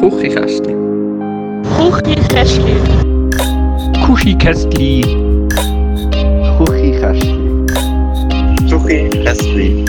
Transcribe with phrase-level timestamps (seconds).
[0.00, 0.74] Kuchikästli.
[1.76, 2.74] Kuchikästli.
[4.06, 5.02] Kuchikästli.
[6.58, 7.34] Kuchikästli.
[8.70, 9.84] Kuchikästli.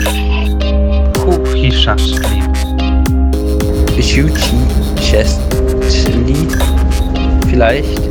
[1.24, 2.42] Kuchikästli.
[4.02, 4.56] Schuchi
[5.00, 6.36] Chestli.
[7.48, 8.02] Vielleicht.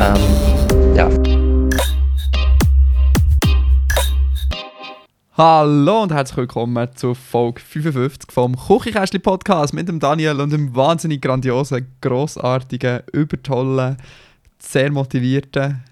[0.00, 0.63] Ähm,
[5.36, 10.76] Hallo und herzlich willkommen zu Folge 55 vom Kuchikästli Podcast mit dem Daniel und dem
[10.76, 13.96] wahnsinnig grandiosen, grossartigen, übertollen,
[14.60, 15.82] sehr motivierten.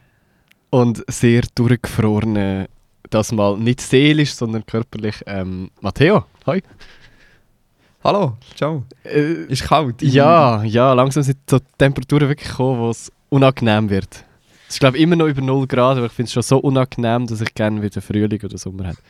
[0.70, 2.68] und sehr durchgefrorene,
[3.10, 6.24] das mal nicht seelisch, sondern körperlich, ähm, Matteo.
[6.46, 6.62] Hi.
[8.04, 8.84] Hallo, ciao.
[9.04, 10.02] Äh, Ist kalt.
[10.02, 14.24] ja, ja, langsam sind so Temperaturen wirklich gekommen, wo es unangenehm wird.
[14.68, 16.58] Es ist glaube ich immer noch über 0 Grad, aber ich finde es schon so
[16.58, 19.02] unangenehm, dass ich gerne wieder Frühling oder Sommer hätte.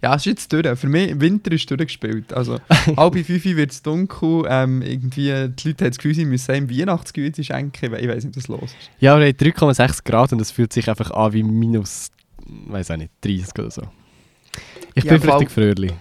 [0.00, 0.78] Ja, es ist jetzt durch.
[0.78, 2.32] Für mich, Winter ist durchgespielt.
[2.32, 2.58] Also,
[2.96, 4.44] halb fünf wird es dunkel.
[4.48, 7.94] Ähm, irgendwie, die Leute haben das Gefühl, sie müssen einem Weihnachtsgüte schenken.
[7.94, 8.90] Ich weiß nicht, was los ist.
[9.00, 12.10] Ja, aber wir haben 3,6 Grad und es fühlt sich einfach an wie minus,
[12.46, 13.82] weiß auch nicht, 30 oder so.
[14.94, 15.92] Ich Ja, bin richtig fröhlich.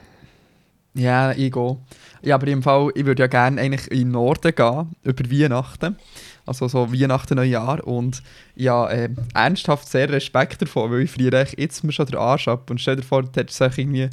[0.94, 1.78] Ja, ich gehe.
[2.22, 5.96] Ja, aber im Fall, ich würde ja gerne eigentlich in den Norden gehen, über Weihnachten.
[6.52, 7.86] Also so Weihnachten, Neujahr.
[7.88, 8.22] Und
[8.56, 12.70] ja, äh, ernsthaft sehr Respekt davon, weil ich friere jetzt mir schon den Arsch ab.
[12.70, 14.10] Und stell dir vor, du hättest es irgendwie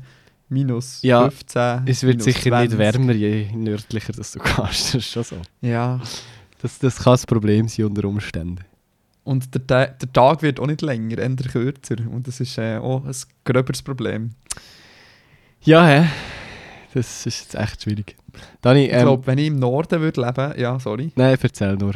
[0.49, 2.71] minus Ja, 15, Es wird sicher 20.
[2.71, 4.59] nicht wärmer, je nördlicher dass du gehst.
[4.59, 5.37] Das ist schon so.
[5.61, 6.01] Ja,
[6.63, 8.65] Das, das kann das Problem sein unter Umständen.
[9.25, 11.97] und der, Ta- der Tag wird auch nicht länger, eher kürzer.
[12.11, 13.15] Und das ist äh, auch ein
[13.45, 14.31] gröberes Problem.
[15.63, 16.07] Ja, hä?
[16.95, 18.17] Das ist jetzt echt schwierig.
[18.61, 21.95] Dani, Ich ähm, glaube, wenn ich im Norden würde leben, ja, sorry, nein, erzähl nur.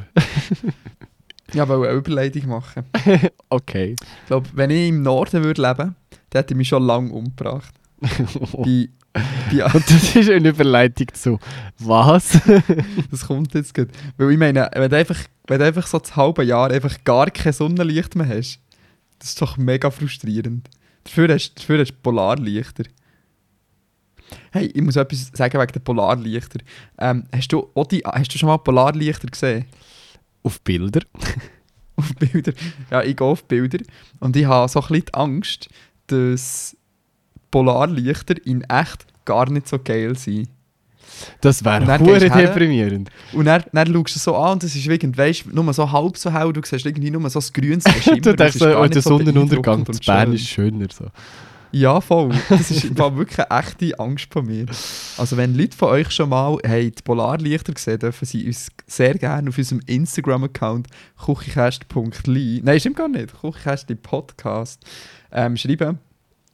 [1.54, 2.84] ja, wollte eine Überleitung machen.
[3.48, 3.96] okay.
[3.98, 5.96] Ich glaube, wenn ich im Norden würde leben,
[6.30, 7.74] dann hätte ich mich schon lange umgebracht.
[8.52, 8.88] Bei,
[9.50, 11.38] bei, Und das ist eine Überleitung zu
[11.78, 12.40] was?
[13.10, 13.88] das kommt jetzt gut.
[14.16, 17.30] Weil ich meine, wenn du einfach, wenn du einfach so das halbe Jahr einfach gar
[17.30, 18.58] kein Sonnenlicht mehr hast,
[19.18, 20.68] das ist doch mega frustrierend.
[21.04, 22.84] Dafür hast, dafür hast du Polarlichter.
[24.50, 26.60] Hey, ich muss etwas sagen wegen der Polarlichter.
[26.98, 29.66] Ähm, hast, du hast du schon mal Polarlichter gesehen?
[30.42, 31.00] Auf Bilder.
[31.96, 32.52] Auf Bilder?
[32.90, 33.78] Ja, ich gehe auf Bilder
[34.18, 35.68] und ich habe so ein bisschen die Angst,
[36.06, 36.74] dass
[37.50, 40.48] Polarlichter in echt gar nicht so geil sind.
[41.40, 43.10] Das wäre hure du deprimierend.
[43.32, 46.16] Und dann, dann schaust du so an und es ist irgendwie, weißt, nur so halb
[46.16, 48.16] so hell, du siehst irgendwie nur so das grünes Schimmer.
[48.20, 50.86] du das denkst so, oh, nicht der so Sonnenuntergang in Bern ist schöner.
[50.90, 51.06] So.
[51.72, 52.34] Ja, voll.
[52.50, 54.66] Das ist im Fall wirklich eine echte Angst von mir.
[55.16, 59.14] Also wenn Leute von euch schon mal haben die Polarlichter gesehen dürfen sie uns sehr
[59.14, 63.32] gerne auf unserem Instagram-Account kuchikäst.li Nein, stimmt gar nicht.
[63.40, 64.84] Kuchikästli Podcast
[65.32, 65.98] ähm, schreiben,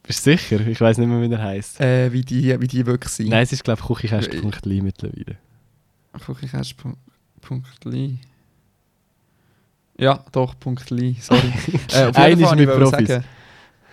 [0.03, 0.65] Bist du sicher?
[0.65, 1.81] Ich weiß nicht mehr, wie er heisst.
[1.81, 3.29] äh, wie, die, wie die wirklich sind.
[3.29, 5.37] Nein, es ist glaube ich kuchikäst.li mittlerweile.
[6.25, 8.19] Kuchikäst.li
[9.97, 10.55] Ja, doch,
[10.91, 11.41] .li, sorry.
[11.93, 13.07] äh, auf jeden ist Fall ich Profis.
[13.09, 13.25] sagen,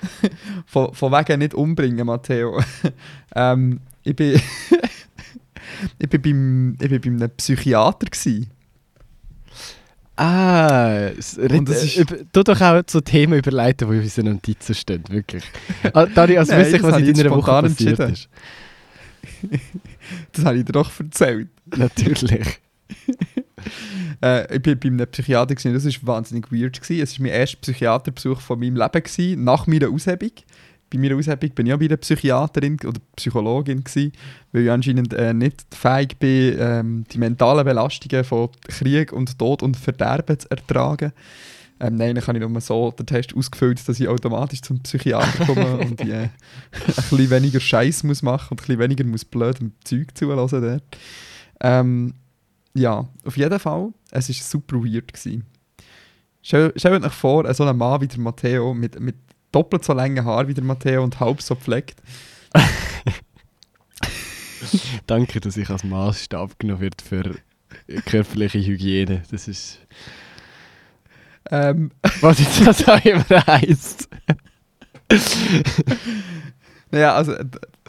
[0.66, 2.60] von, von wegen nicht umbringen, Matteo.
[3.34, 4.40] ähm, ich bin...
[5.98, 8.46] ich bin beim, ich bin bei einem Psychiater gsi.
[10.18, 11.08] Ah,
[11.48, 15.04] Und das ist- über, tu doch auch so Themen überleiten, die in unseren Notizen stehen,
[15.10, 15.44] wirklich.
[16.14, 18.28] Dani, als wüsste ich, was in deiner Woche passiert ist.
[20.32, 21.48] Das habe ich dir doch erzählt.
[21.76, 22.60] Natürlich.
[24.22, 26.80] Äh, ich bin bei einem Psychiater gewesen, das war wahnsinnig weird.
[26.80, 27.02] Gewesen.
[27.02, 30.30] Es war mein erster Psychiaterbesuch von meinem Leben, gewesen, nach meiner Aushebung.
[30.88, 34.12] Bei meiner Aushebung bin ich auch bei einer Psychiaterin oder Psychologin, gewesen,
[34.52, 39.62] weil ich anscheinend äh, nicht fähig bin, ähm, die mentalen Belastungen von Krieg und Tod
[39.62, 41.12] und Verderben zu ertragen.
[41.78, 45.44] Ähm, nein, dann habe ich nur so den Test ausgefüllt, dass ich automatisch zum Psychiater
[45.44, 46.30] komme und ich, äh, ein
[46.72, 50.84] bisschen weniger Scheiß muss machen und ein bisschen weniger muss blödem Zeug zulassen dort.
[51.60, 52.14] Ähm,
[52.76, 55.12] ja, auf jeden Fall, es war super weird.
[55.12, 55.44] Gewesen.
[56.42, 59.16] Stell, stellt euch vor, so ein Mann wie der Matteo mit, mit
[59.50, 62.00] doppelt so langen Haaren wie der Matteo und halb so gepflegt.
[65.06, 67.36] Danke, dass ich als Maßstab genommen wird für
[68.04, 69.22] körperliche Hygiene.
[69.30, 69.80] Das ist,
[71.50, 71.90] Ähm,
[72.20, 74.08] was jetzt das auch immer heisst.
[76.90, 77.44] naja, also äh,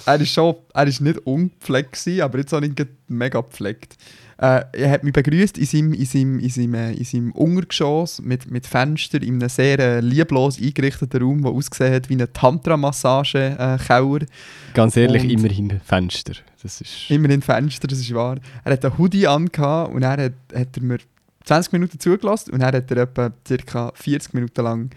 [0.06, 3.98] er ist schon, er ist nicht ungepflegt gewesen, aber jetzt auch nicht mega gepflegt.
[4.40, 8.22] Äh, er hat mich begrüßt in seinem, in seinem, in seinem, äh, in seinem Untergeschoss
[8.22, 12.28] mit, mit Fenster in einem sehr äh, lieblos eingerichteten Raum, der ausgesehen hat wie ein
[12.34, 14.26] Tantra-Massage-Keller.
[14.74, 16.34] Ganz ehrlich, Und- immerhin Fenster.
[16.62, 17.10] Das ist...
[17.10, 18.38] Immerhin Fenster, das ist wahr.
[18.64, 20.98] Er hat einen Hoodie angehabt und er hat, hat er mir
[21.46, 23.32] 20 Minuten zugelassen und dann hat er etwa
[23.66, 23.92] ca.
[23.96, 24.90] 40 Minuten lang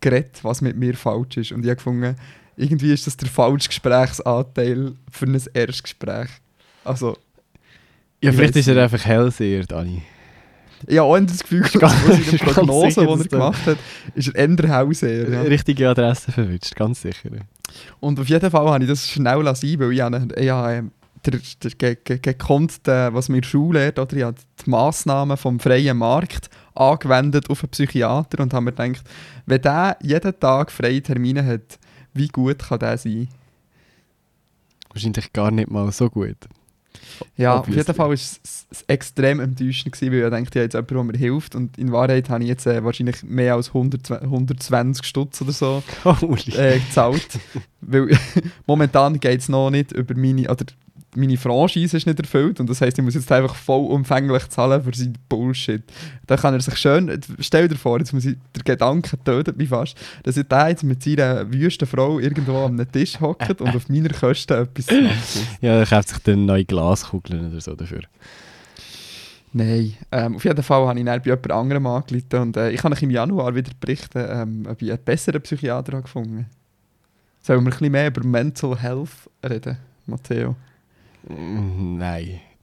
[0.00, 1.52] geredet, was mit mir falsch ist.
[1.52, 2.16] Und ich habe gefunden,
[2.58, 6.28] irgendwie ist das der falsche Gesprächsanteil für ein Erstgespräch.
[6.84, 7.16] Also,
[8.20, 10.02] Ja, Ich vielleicht ist er einfach Hellseher, Dani.
[10.86, 11.90] Ich habe auch das Gefühl, dass seiner
[12.38, 13.78] ganz Prognose, die er der- gemacht hat,
[14.14, 15.28] ist er eher Hauseher.
[15.28, 15.42] Ja.
[15.42, 17.30] Richtige Adresse verwünscht, ganz sicher.
[18.00, 20.90] Und auf jeden Fall habe ich das schnell lassen, weil ich habe, ich habe ähm,
[21.26, 21.40] der,
[21.80, 25.58] der, ge- gekonnt, was mir in der Schule lehrt, oder ich habe die Massnahmen vom
[25.58, 29.02] freien Markt angewendet auf einen Psychiater und habe mir gedacht,
[29.46, 31.78] wenn der jeden Tag freie Termine hat,
[32.18, 33.28] wie gut kann der sein?
[34.90, 36.36] Wahrscheinlich gar nicht mal so gut.
[37.36, 37.80] Ja, auf Obviously.
[37.80, 41.18] jeden Fall war es extrem enttäuschend, gewesen, weil ich dachte, habe jetzt jemanden, der mir
[41.18, 45.52] hilft und in Wahrheit habe ich jetzt äh, wahrscheinlich mehr als 100, 120 Stutz oder
[45.52, 45.82] so
[46.56, 47.28] äh, gezahlt.
[47.80, 48.18] weil
[48.66, 50.66] momentan geht es noch nicht über meine, oder
[51.14, 54.94] meine Franchise ist nicht erfüllt und das heisst, ich muss jetzt einfach vollumfänglich zahlen für
[54.94, 55.82] seinen Bullshit.
[56.26, 59.70] Da kann er sich schön, stell dir vor, jetzt muss ich, der Gedanke tötet mich
[59.70, 63.74] fast, dass er da jetzt mit seiner wüsten Frau irgendwo an einem Tisch hockt und
[63.74, 65.38] auf meiner Kosten etwas macht.
[65.60, 68.02] Ja, er kauft sich dann neue Glaskugeln oder so dafür.
[69.52, 72.80] Nein, ähm, auf jeden Fall habe ich dann bei jemand anderem angerufen und äh, ich
[72.80, 76.46] kann euch im Januar wieder berichten, ähm, ob ich einen besseren Psychiater habe gefunden
[77.40, 79.10] Sollen wir ein bisschen mehr über Mental Health
[79.42, 80.54] reden, Matteo?
[81.28, 82.40] Nein.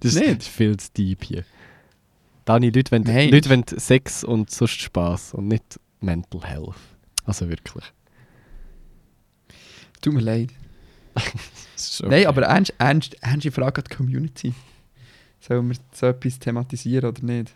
[0.00, 0.42] das ist Nicht?
[0.44, 1.44] viel zu deep hier.
[2.44, 3.30] Dani, Leute wollen, Nein.
[3.30, 6.76] Leute wollen Sex und sonst Spaß und nicht Mental Health.
[7.24, 7.84] Also wirklich.
[10.00, 10.50] Tut mir leid.
[11.76, 12.10] Ist okay.
[12.10, 14.54] Nein, aber ernst, ernst, ernste Frage an die Community.
[15.40, 17.54] Sollen wir so etwas thematisieren oder nicht?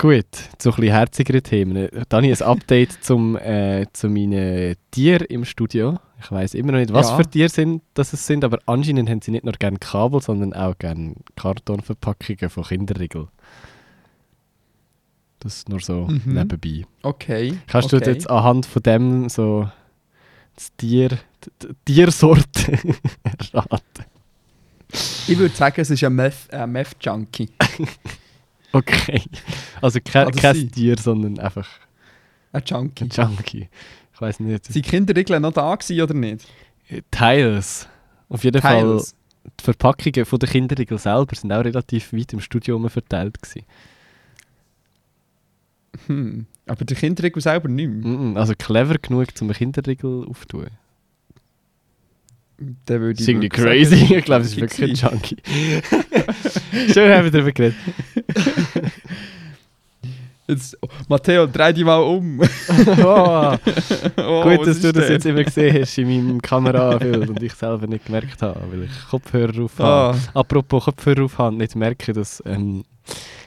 [0.00, 0.26] Gut,
[0.58, 1.88] zu ein bisschen herzigeren Themen.
[2.08, 5.98] Dani, ein Update zum, äh, zu meinen Tieren im Studio.
[6.22, 7.16] Ich weiß immer noch nicht, was Ja.
[7.16, 10.52] für Tiere sind, das es sind, aber anscheinend haben sie nicht nur gerne Kabel, sondern
[10.52, 13.26] auch gerne Kartonverpackungen von Kinderriegel.
[15.40, 16.34] Das nur so Mhm.
[16.34, 16.84] nebenbei.
[17.02, 17.58] Okay.
[17.66, 18.04] Kannst okay.
[18.04, 19.68] du jetzt anhand von dem so
[20.54, 22.72] das Tier, die, Tiersorte
[23.52, 24.04] erraten?
[25.26, 27.50] Ich würde sagen, es ist ein Meth, ein Meth-Junkie.
[28.72, 29.22] Okay.
[29.80, 30.70] Also Kann das kein sein?
[30.70, 31.68] Tier, sondern einfach
[32.52, 33.04] Ein Junkie.
[33.04, 33.68] ein Junkie.
[34.14, 34.64] Ich weiß nicht.
[34.64, 36.46] Sind die Kinderregeln noch da gewesen oder nicht?
[37.10, 37.88] Teils.
[38.28, 39.14] Auf jeden Fall, Teils.
[39.60, 43.40] die Verpackungen von der Kinderriegel selber sind auch relativ weit im Studio verteilt.
[43.40, 43.64] Gewesen.
[46.06, 46.46] Hm.
[46.66, 48.06] Aber der Kinderregel selber nicht mehr.
[48.06, 50.66] Mm, Also clever genug, um einen Kinderriegel aufzutun.
[52.58, 53.96] Dann würde ich ist irgendwie wirklich crazy.
[53.96, 55.10] sagen, Ich glaube, es ist wirklich ein.
[55.12, 55.36] Junkie.
[56.92, 57.76] Schön haben wir darüber geredet.
[60.46, 60.78] Jetzt,
[61.08, 62.40] Matteo, dreh dich mal um.
[62.40, 63.54] Oh,
[64.16, 65.12] Oh, gut, dass du das denn?
[65.12, 69.08] jetzt immer gesehen hast in meinem Kamerabild und ich selber nicht gemerkt habe, weil ich
[69.10, 70.18] Kopfhörer auf habe.
[70.34, 72.42] Ah, Apropos Kopfhörer auf habe, nicht merken, dass.
[72.46, 72.84] Ähm,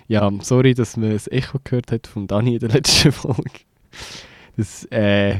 [0.07, 3.50] ja, sorry, dass man das Echo gehört hat von Dani in der letzten Folge.
[4.57, 5.39] Das, äh,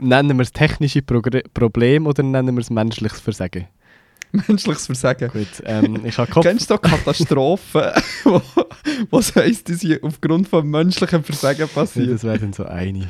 [0.00, 3.68] nennen wir es technische Progr Problem oder nennen wir es menschliches Versagen?
[4.48, 5.28] menschliches Versagen.
[5.30, 6.44] Gut, ähm, ich habe Kopf.
[6.44, 7.82] Kennst du Katastrophen,
[8.24, 8.42] wo-
[9.10, 12.10] was heisst, die sind aufgrund von menschlichem Versagen Ja, passiert?
[12.10, 13.08] das wäre dann so eine.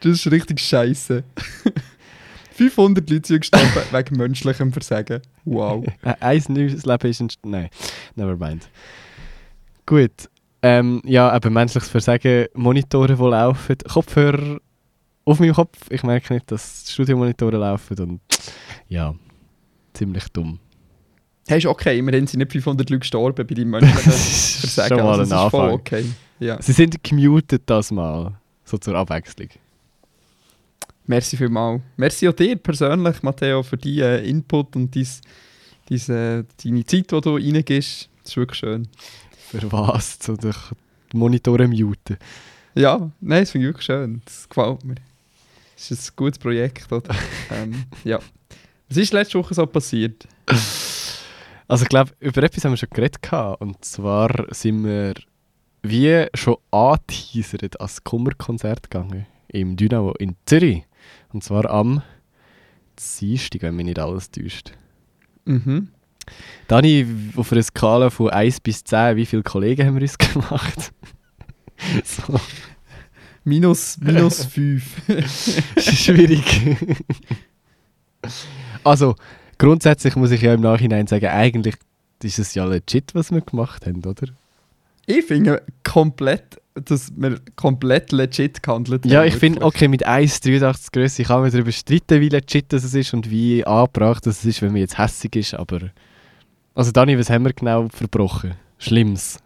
[0.00, 1.24] Das ist richtig scheiße.
[2.52, 5.22] 500 Leute sind gestorben wegen menschlichem Versagen.
[5.44, 5.84] Wow.
[6.20, 7.28] Ein neues Leben ist ein.
[7.44, 7.68] Nein,
[8.14, 8.68] never mind.
[9.86, 10.12] Gut.
[10.60, 14.58] Ähm, ja, eben menschliches Versagen, Monitore, die laufen, Kopfhörer
[15.24, 15.78] auf meinem Kopf.
[15.88, 18.20] Ich merke nicht, dass Studiomonitore laufen und
[18.88, 19.14] ja,
[19.94, 20.58] ziemlich dumm.
[21.48, 24.88] Hey, ist okay, immerhin sind nicht 500 Leute gestorben bei deinem menschlichen Das Versagen.
[24.88, 25.80] schon mal also, ein es ist voll Anfang.
[25.80, 26.04] okay.
[26.40, 26.62] Ja.
[26.62, 29.48] Sie sind gemutet das mal, so zur Abwechslung.
[31.06, 31.80] Merci vielmals.
[31.96, 35.22] Merci auch dir persönlich, Matteo, für deinen äh, Input und dies,
[35.88, 38.10] dies, äh, deine Zeit, die du reingibst.
[38.22, 38.86] Das ist wirklich schön.
[39.50, 40.18] Für was?
[40.18, 40.52] Zu den
[41.14, 42.18] Monitore muten.
[42.74, 44.20] Ja, nein, das finde ich wirklich schön.
[44.26, 44.96] Das gefällt mir.
[45.76, 47.14] Das ist ein gutes Projekt, oder?
[47.50, 48.18] ähm, ja.
[48.90, 50.28] Was ist letzte Woche so passiert?
[51.68, 53.60] Also ich glaube, über etwas haben wir schon geredet gehabt.
[53.60, 55.14] und zwar sind wir
[55.82, 60.82] wie schon angeteasert als Kummerkonzert gegangen im Dynamo in Zürich.
[61.32, 62.02] Und zwar am
[63.20, 64.72] Dienstag, wenn mich nicht alles täuscht.
[65.44, 65.88] Mhm.
[66.66, 67.06] Dani,
[67.36, 70.92] auf einer Skala von 1 bis 10, wie viele Kollegen haben wir uns gemacht?
[72.04, 72.38] so,
[73.44, 75.62] Minus, minus 5.
[75.78, 76.76] schwierig.
[78.84, 79.14] also,
[79.58, 81.74] grundsätzlich muss ich ja im Nachhinein sagen, eigentlich
[82.22, 84.28] ist es ja legit, was wir gemacht haben, oder?
[85.08, 90.92] ich finde komplett, dass wir komplett legit gehandelt Ja, haben, ich finde, okay, mit 1,83
[90.92, 94.72] Größe kann man darüber streiten, wie legit das ist und wie angebracht das ist, wenn
[94.72, 95.90] man jetzt hässig ist, aber...
[96.74, 98.54] Also Dani, was haben wir genau verbrochen?
[98.78, 99.38] Schlimmes.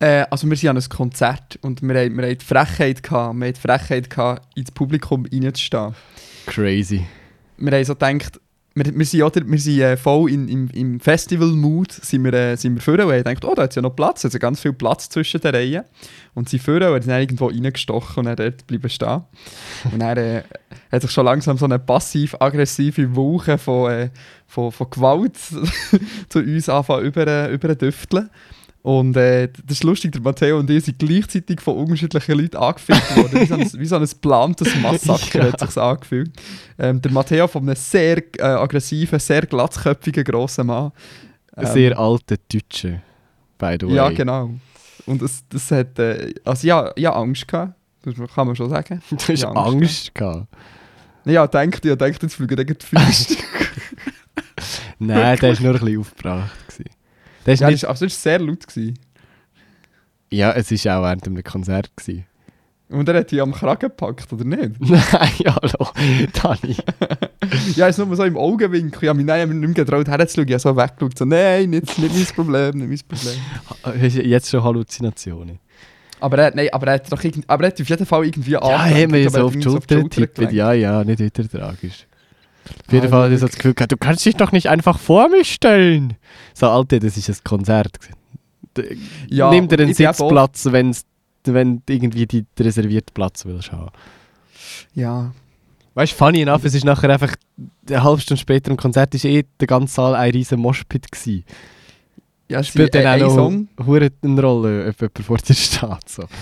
[0.00, 3.52] Äh, also wir sind an einem Konzert und wir haben die Frechheit gehabt, wir haben
[3.52, 5.94] die Frechheit gehabt, ins Publikum reinzustehen.
[6.46, 7.04] Crazy.
[7.56, 8.40] Wir haben so gedacht,
[8.74, 12.56] wir, wir sind, oder, wir sind äh, voll in, im, im Festival-Mood, sind wir, äh,
[12.56, 15.08] sind vorne und haben gedacht, oh, da hat ja noch Platz, also ganz viel Platz
[15.08, 15.84] zwischen den Reihen.
[16.34, 19.22] Und sind vorne und sind dann irgendwo reingestochen und dann dort bleiben stehen.
[19.92, 20.42] und dann äh,
[20.90, 24.10] hat sich schon langsam so eine passiv-aggressive Wolke von, äh,
[24.48, 25.36] von, von Gewalt
[26.28, 28.28] zu uns anfangen über, über düfteln.
[28.84, 33.16] Und äh, das ist lustig, der Matteo und ich sind gleichzeitig von unterschiedlichen Leuten angeführt
[33.16, 33.40] worden.
[33.40, 35.52] wie, so ein, wie so ein geplantes Massaker Ja.
[35.52, 36.30] hat sich angefühlt.
[36.78, 40.92] Ähm, der Matteo von einem sehr äh, aggressiven, sehr glatzköpfigen grossen Mann.
[41.56, 43.00] Ähm, Sehr alte Deutsche,
[43.56, 43.94] by the way.
[43.94, 44.50] Ja, genau.
[45.06, 47.72] Und das, das hat, äh, also ja, ja Angst gehabt,
[48.04, 49.00] das kann man schon sagen.
[49.08, 50.46] Du hast Angst, Angst gehabt.
[51.24, 53.36] Ja, denkt, ja, denkt, jetzt fliegen gegen die Füße.
[54.98, 56.50] Nein, der war nur ein bisschen aufgebracht.
[57.46, 58.66] Der ist ja, nicht, das, war sehr laut.
[58.66, 58.98] Gewesen.
[60.30, 61.90] ja, es war auch während einem Konzert.
[61.96, 62.26] Gewesen.
[62.90, 64.72] Und er hat die am Kragen gepackt, oder nicht?
[64.80, 65.00] Nein,
[65.46, 65.88] hallo,
[66.42, 66.76] Dani.
[67.76, 69.02] Ja, es ist nur so im Augenwinkel.
[69.02, 70.48] Ich habe mich nein, nicht mehr getraut, herzuschauen.
[70.48, 71.18] Ich habe so weggeschaut.
[71.18, 73.18] So, nein, nicht, nicht mein Problem, nicht mein
[73.82, 74.24] Problem.
[74.26, 75.58] Jetzt schon Halluzinationen.
[76.20, 78.52] Aber er, nein, aber er hat doch irgend, aber er hat auf jeden Fall irgendwie
[78.52, 80.52] Ja, haben wir jetzt auf die Schulter getippt.
[80.52, 82.06] Ja, ja, nicht weiter tragisch.
[82.86, 84.98] Auf jeden Fall hatte ich so das Gefühl, gehabt, du kannst dich doch nicht einfach
[84.98, 86.16] vor mich stellen.
[86.54, 87.98] So, Alter, das ist ein Konzert.
[89.28, 91.04] Ja, Nimm dir einen Sitzplatz, wenn's,
[91.44, 93.90] wenn du irgendwie die, den reservierten Platz willst haben.
[94.94, 95.32] Ja.
[95.94, 97.34] Weißt du, funny enough, es ist nachher einfach
[97.88, 101.44] eine halbe Stunde später im Konzert ist eh der ganze Saal ein riesen Moshpit gewesen.
[102.48, 106.08] Ja, Spielt dann ein, auch noch eine Rolle, ob jemand vor dir steht.
[106.08, 106.24] So.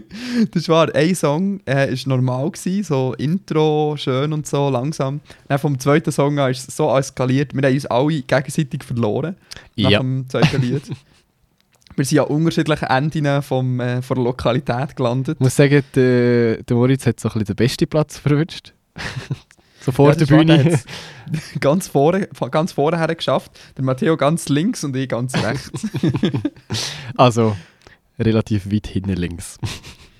[0.52, 5.20] Das war ein Song, äh, ist normal gewesen, so Intro, schön und so, langsam.
[5.48, 9.36] Dann vom zweiten Song an ist es so eskaliert, wir haben uns alle gegenseitig verloren.
[9.76, 9.98] Nach Ja.
[10.00, 10.82] dem zweiten Lied.
[11.96, 15.36] wir sind an unterschiedlichen Enden vom, äh, von der Lokalität gelandet.
[15.38, 18.74] Ich muss sagen, der, der Moritz hat so ein bisschen den besten Platz verwünscht.
[19.80, 20.78] so vor Ja, der Bühne.
[21.60, 23.52] ganz vorne, ganz vorne her geschafft.
[23.76, 25.86] Der Matteo ganz links und ich ganz rechts.
[27.16, 27.56] Also,
[28.18, 29.58] relativ weit hinten links.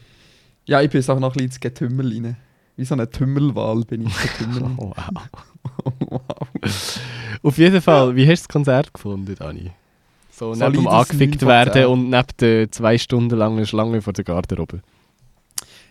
[0.66, 2.36] ja, ich bin jetzt auch noch ein bisschen ins Getümmel rein.
[2.76, 4.14] Wie so eine Tümmelwahl bin ich.
[4.22, 4.70] Getümmel.
[4.76, 5.92] Oh, wow.
[6.00, 6.20] wow.
[7.42, 9.70] Auf jeden Fall, wie hast du das Konzert gefunden, Dani?
[10.30, 11.86] So neben dem angefickt 9 von werden 10.
[11.86, 14.82] und neben der zwei Stunden langen Schlange vor der Garderobe.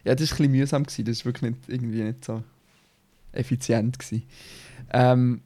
[0.04, 0.84] Ja, das war ein bisschen mühsam.
[0.84, 1.06] Gewesen.
[1.06, 2.44] Das war wirklich nicht, irgendwie nicht so
[3.32, 3.98] effizient.
[3.98, 4.24] Gewesen.
[4.94, 5.42] Ähm,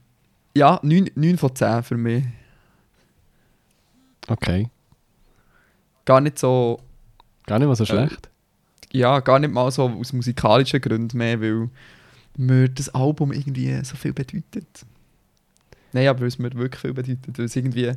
[0.56, 2.26] ja, 9, 9 von 10 für mich.
[4.28, 4.68] Okay.
[6.10, 6.80] Gar nicht so,
[7.46, 8.30] Gar nicht mal so Äh, schlecht.
[8.92, 11.70] ja, gar nicht mal so aus musikalischen Gründen mehr, weil
[12.36, 14.66] mir das Album irgendwie so viel bedeutet.
[15.94, 17.38] Nein, aber weil es mir wirklich viel bedeutet.
[17.38, 17.92] Weil, es irgendwie,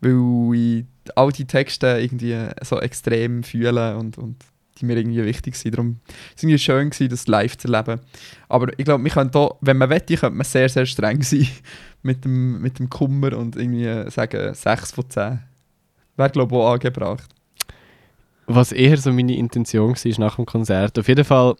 [0.00, 0.84] weil ich
[1.16, 4.36] all die Texte irgendwie so extrem fühle und, und
[4.78, 5.74] die mir irgendwie wichtig sind.
[5.74, 8.00] Darum war es irgendwie schön, gewesen, das live zu erleben.
[8.48, 9.02] Aber ich glaube,
[9.60, 11.48] wenn man wette, könnte man sehr, sehr streng sein
[12.04, 15.40] mit dem, mit dem Kummer und irgendwie sagen 6 von 10.
[16.16, 17.28] Wäre, glaube ich, auch angebracht.
[18.46, 20.98] Was eher so meine Intention war nach dem Konzert.
[20.98, 21.54] Auf jeden Fall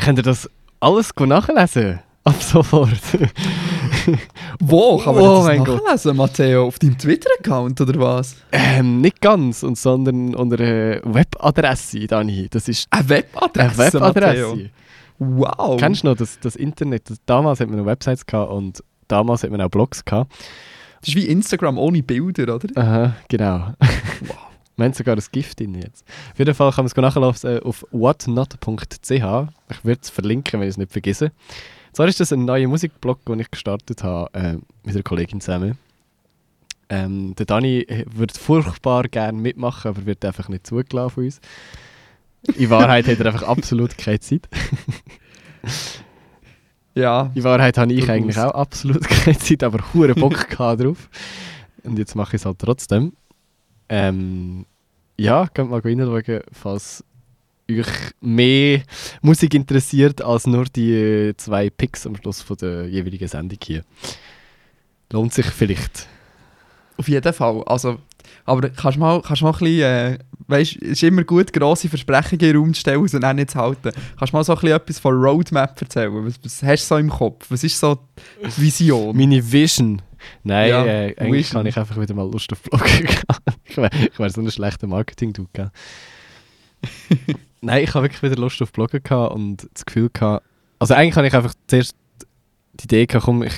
[0.00, 0.48] könnt ihr das
[0.80, 2.00] alles nachlesen.
[2.24, 2.90] Ab sofort.
[4.60, 4.98] Wo?
[4.98, 5.82] Kann man Oh das Gott.
[5.84, 6.66] nachlesen, Matteo?
[6.66, 8.36] Auf deinem Twitter-Account oder was?
[8.52, 12.46] ähm, nicht ganz, und sondern unter einer Webadresse, Dani.
[12.50, 14.46] Das ist Eine Webadresse, eine Webadresse.
[14.46, 14.68] Matteo.
[15.18, 15.80] Wow.
[15.80, 17.12] Kennst du noch das, das Internet?
[17.26, 20.32] Damals hat man noch Websites gehabt und damals hat man auch Blogs gehabt.
[21.00, 22.68] Das ist wie Instagram ohne Bilder, oder?
[22.76, 23.74] Aha, genau.
[24.20, 24.36] Wow.
[24.76, 26.04] Wir haben sogar ein Gift drin jetzt.
[26.32, 29.10] Auf jeden Fall kann man es nachlesen auf whatnot.ch.
[29.10, 29.20] Ich
[29.84, 31.32] würde es verlinken, wenn ich es nicht vergesse.
[31.92, 34.52] Zwar ist das ein neuer Musikblog, den ich gestartet habe äh,
[34.84, 35.78] mit einer Kollegin zusammen.
[36.88, 41.40] Ähm, der Dani würde furchtbar gerne mitmachen, aber wird einfach nicht zugelassen von uns.
[42.56, 44.48] In Wahrheit hat er einfach absolut keine Zeit.
[46.94, 47.30] Ja.
[47.34, 51.08] In Wahrheit habe ich eigentlich auch absolut keine Zeit, aber hure Bock drauf.
[51.84, 53.12] Und jetzt mache ich es halt trotzdem.
[53.94, 54.64] Ähm,
[55.18, 57.04] ja, könnt mal reinschauen, falls
[57.70, 57.86] euch
[58.22, 58.80] mehr
[59.20, 63.84] Musik interessiert als nur die zwei Picks am Schluss von der jeweiligen Sendung hier.
[65.12, 66.08] Lohnt sich vielleicht.
[66.96, 67.62] Auf jeden Fall.
[67.66, 67.98] Also,
[68.46, 71.90] aber kannst du mal, kannst mal ein bisschen, äh, weißt, es ist immer gut, grosse
[71.90, 73.92] Versprechungen in den Raum zu stellen und dann nicht zu halten.
[74.18, 76.26] Kannst du mal so ein bisschen etwas von Roadmap erzählen?
[76.26, 77.44] Was, was hast du so im Kopf?
[77.50, 77.98] Was ist so
[78.40, 79.14] die Vision?
[79.14, 80.00] Meine Vision.
[80.42, 83.42] Nein, Ja, äh, eigentlich habe ich einfach wieder mal Lust auf gehabt.
[83.64, 85.70] ich wäre wär so ein schlechter Marketing-Dude.
[87.60, 90.44] Nein, ich habe wirklich wieder Lust auf Bloggen gehabt und das Gefühl gehabt,
[90.78, 91.94] also eigentlich habe ich einfach zuerst
[92.74, 93.54] die Idee gehabt, komm, ich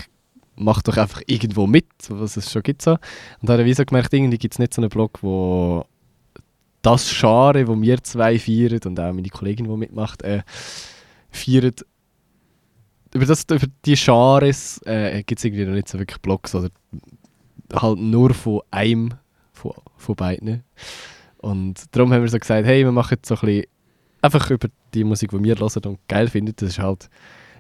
[0.57, 2.93] mache doch einfach irgendwo mit, was es schon gibt so.
[3.41, 5.87] Und habe dann wie so gemerkt, irgendwie gibt es nicht so einen Blog, wo
[6.83, 10.43] das Genre, wo wir zwei feiern und auch meine Kollegin, die mitmacht, äh,
[11.31, 11.73] feiern,
[13.15, 16.69] über, das, über die Genres äh, gibt es irgendwie noch nicht so wirklich Blogs oder
[17.73, 19.15] halt nur von einem
[19.53, 20.63] von, von beiden.
[21.39, 23.65] Und darum haben wir so gesagt, hey, wir machen so ein bisschen
[24.21, 26.55] einfach über die Musik, die wir hören und geil finden.
[26.57, 27.09] Das ist halt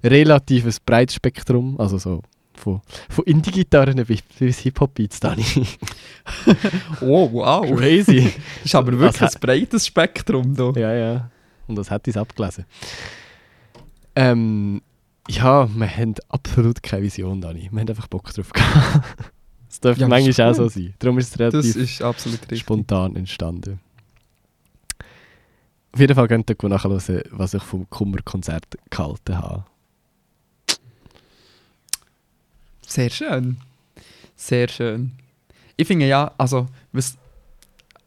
[0.02, 2.22] relativ ein breites Spektrum, also so
[2.54, 5.44] von, von Indie-Gitarren bis, bis Hip-Hop-Beats, Dani.
[7.00, 7.66] Oh, wow.
[7.76, 8.32] Crazy.
[8.56, 10.72] Das ist aber wirklich ein breites Spektrum da.
[10.76, 11.30] ja, ja.
[11.66, 12.64] Und das hat uns abgelesen.
[14.16, 14.80] Ähm,
[15.28, 17.68] ja, wir haben absolut keine Vision, Dani.
[17.70, 19.04] Wir haben einfach Bock drauf gehabt.
[19.74, 20.94] Das dürfte Ja, manchmal auch so sein.
[21.00, 21.76] Darum ist es Das relativ
[22.52, 23.80] ist spontan entstanden.
[25.92, 29.64] Auf jeden Fall könnt ihr nachhören, was ich vom Kummerkonzert gehalten habe.
[32.86, 33.56] Sehr schön.
[34.36, 35.12] Sehr schön.
[35.76, 37.16] Ich finde ja, also, was.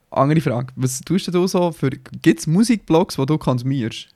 [0.10, 0.72] Andere Frage.
[0.78, 1.90] Was tust du so für.
[1.90, 4.08] Gibt es Musikblogs, die du konsumierst?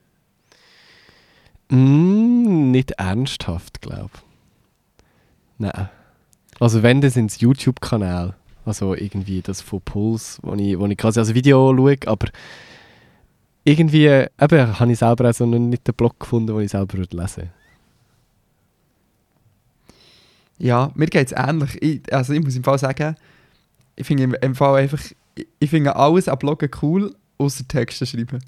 [1.72, 4.22] Mm, nicht ernsthaft, glaube ich.
[5.58, 5.90] Nein.
[6.60, 8.36] Also wenn, dann sind es YouTube-Kanäle.
[8.66, 12.28] Also irgendwie das von Puls, wo ich, wo ich quasi als Video schaue, aber
[13.64, 17.18] irgendwie eben, habe ich selber also noch nicht den Blog gefunden, den ich selber lesen
[17.18, 17.50] würde.
[20.58, 21.82] Ja, mir geht es ähnlich.
[21.82, 23.16] Ich, also, ich muss im Fall sagen,
[23.96, 25.00] ich finde im, im Fall einfach.
[25.36, 28.44] Ich, ich finde alles an Bloggen cool, außer Texte schreiben.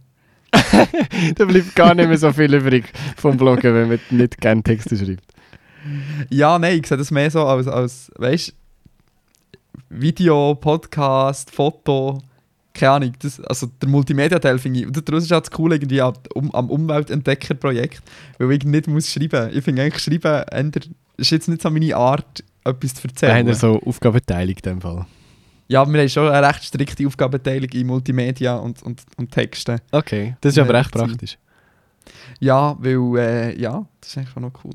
[1.36, 2.86] da bleibt gar nicht mehr so viel übrig
[3.18, 5.24] vom Bloggen, wenn man nicht gerne Texte schreibt.
[6.30, 8.54] Ja, nein, ich sehe das mehr so als, als weißt
[9.90, 12.22] Video, Podcast, Foto,
[12.74, 13.14] keine Ahnung.
[13.20, 14.88] Das, also der Multimedia-Teil finde ich.
[14.88, 16.14] Und daraus ist auch das Coole irgendwie am,
[16.54, 18.02] am Umweltentdecker-Projekt,
[18.40, 19.52] weil ich nicht muss schreiben.
[19.54, 23.46] Ich finde eigentlich schreiben, ändert, ist jetzt nicht so meine Art, etwas zu erzählen.
[23.46, 25.06] wir so Aufgabenteilung in dem Fall.
[25.68, 29.80] Ja, wir haben schon eine recht strikte Aufgabenteilung in Multimedia und, und, und Texten.
[29.92, 31.10] Okay, das ist Ja, aber echt richtig.
[31.10, 31.38] praktisch.
[32.40, 34.74] Ja, weil, äh, ja, das ist eigentlich auch noch cool.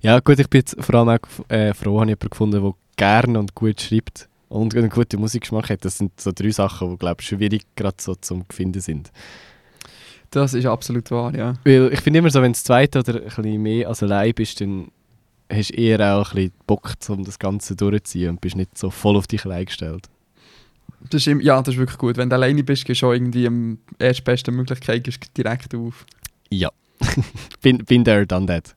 [0.00, 2.74] Ja gut, ich bin jetzt vor allem auch äh, froh, habe ich jemanden gefunden, der
[2.96, 5.84] gerne und gut schreibt und einen guten Musikgeschmack hat.
[5.84, 9.10] Das sind so drei Sachen, die glaube ich schwierig gerade so zum Finden sind.
[10.30, 11.54] Das ist absolut wahr, ja.
[11.64, 14.60] Weil ich finde immer so, wenn du zweite oder ein bisschen mehr als allein bist,
[14.60, 14.88] dann
[15.50, 18.90] hast du eher auch ein bisschen Bock, um das Ganze durchzuziehen und bist nicht so
[18.90, 20.08] voll auf dich allein gestellt.
[21.10, 22.16] Das im- ja, das ist wirklich gut.
[22.16, 26.04] Wenn du alleine bist, gehst du irgendwie am erstbesten Möglichkeit direkt auf.
[26.50, 26.70] Ja.
[27.62, 28.74] bin, bin there, done that.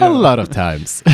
[0.00, 1.02] A lot of times.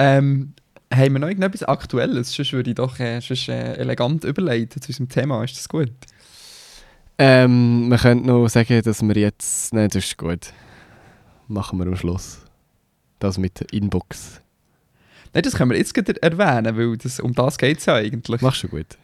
[0.00, 0.54] Ähm,
[0.94, 2.32] haben wir noch irgendetwas Aktuelles?
[2.32, 5.42] Sonst würde ich doch äh, sonst, äh, elegant überleiten zu unserem Thema.
[5.42, 5.90] Ist das gut?
[7.18, 9.74] ähm, wir können noch sagen, dass wir jetzt...
[9.74, 10.52] Nein, das ist gut.
[11.48, 12.38] Machen wir am Schluss.
[13.18, 14.40] Das mit der Inbox.
[15.32, 18.40] Nein, das können wir jetzt gerade erwähnen, weil das, um das geht es ja eigentlich.
[18.40, 18.96] Machst du gut.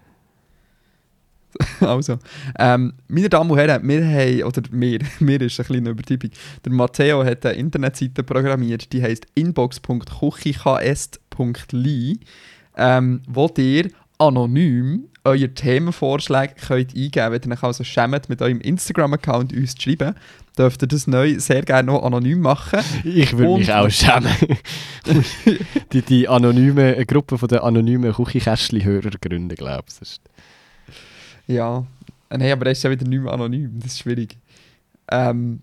[1.81, 2.19] Also,
[2.59, 6.31] ähm, meine Damen und Herren, wir haben, oder wir, mir ist eine kleine Übertreibung,
[6.65, 12.21] der Matteo hat eine Internetseite programmiert, die heisst inbox.kuchikst.li,
[12.77, 17.45] ähm, wo ihr anonym eure Themenvorschläge könnt eingeben könnt.
[17.45, 20.15] Wenn ihr euch also schämt, mit eurem Instagram-Account uns zu schreiben,
[20.59, 22.81] dürft ihr das neu sehr gerne noch anonym machen.
[23.05, 24.33] Ich würde mich auch schämen.
[25.93, 29.99] die, die anonyme, eine Gruppe von den anonymen Küchenkästchen-Hörer gründen, glaube ich.
[29.99, 30.21] Das
[31.47, 31.85] Ja,
[32.31, 34.37] äh, nein, aber er ist ja wieder nicht mehr anonym, das ist schwierig.
[35.11, 35.61] Ähm,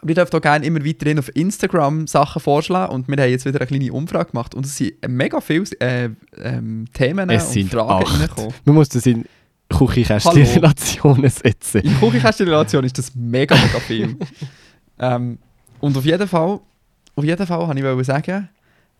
[0.00, 3.46] aber ihr dürft auch gerne immer weiterhin auf Instagram Sachen vorschlagen und wir haben jetzt
[3.46, 7.52] wieder eine kleine Umfrage gemacht und es sind mega viele äh, ähm, Themen Es und
[7.52, 8.66] sind Fragen acht.
[8.66, 9.24] Man muss das in
[9.68, 11.80] Küchenkästchen-Relationen setzen.
[11.82, 14.16] In Küchenkästchen-Relation ist das mega, mega viel.
[14.98, 15.38] ähm,
[15.80, 16.60] und auf jeden Fall,
[17.16, 18.48] auf jeden Fall wollte ich sagen,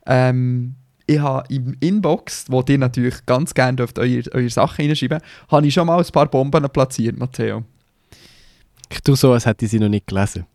[0.06, 0.74] ähm,
[1.06, 5.66] ich habe im Inbox, wo ihr natürlich ganz gerne dürft eure, eure Sachen reinschreiben, habe
[5.66, 7.62] ich schon mal ein paar Bomben platziert, Matteo.
[8.90, 10.46] Ich tue so, als hätte ich sie noch nicht gelesen.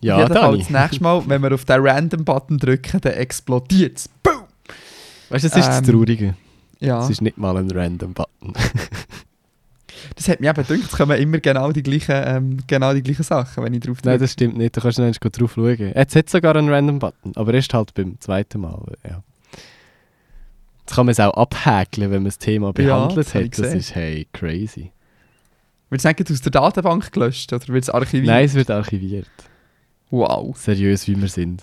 [0.00, 3.98] Ja, Auf jeden Fall das nächste Mal, wenn wir auf den Random-Button drücken, dann explodiert
[3.98, 4.08] es.
[4.22, 4.44] Boom!
[5.30, 6.34] Weißt du, das ist das Ähm, Traurige.
[6.80, 8.52] Ja, Es ist nicht mal ein random Button.
[10.16, 13.22] das hat mich eben gedacht, es kommen immer genau die gleichen, ähm, genau die gleichen
[13.22, 14.24] Sachen, wenn ich drauf Nein, drücke.
[14.24, 14.76] das stimmt nicht.
[14.76, 15.92] Du kannst noch einmal drauf schauen.
[15.94, 18.82] Jetzt hat es sogar einen random Button, aber erst halt beim zweiten Mal.
[19.08, 19.22] Ja.
[20.80, 23.58] Jetzt kann man es auch abhäkeln, wenn man das Thema behandelt das hab ich hat.
[23.58, 24.92] Das ist hey, crazy.
[25.88, 28.26] Wird es aus der Datenbank gelöscht oder wird es archiviert?
[28.26, 29.28] Nein, es wird archiviert.
[30.10, 31.62] Wow, Seriös, wie wir sind.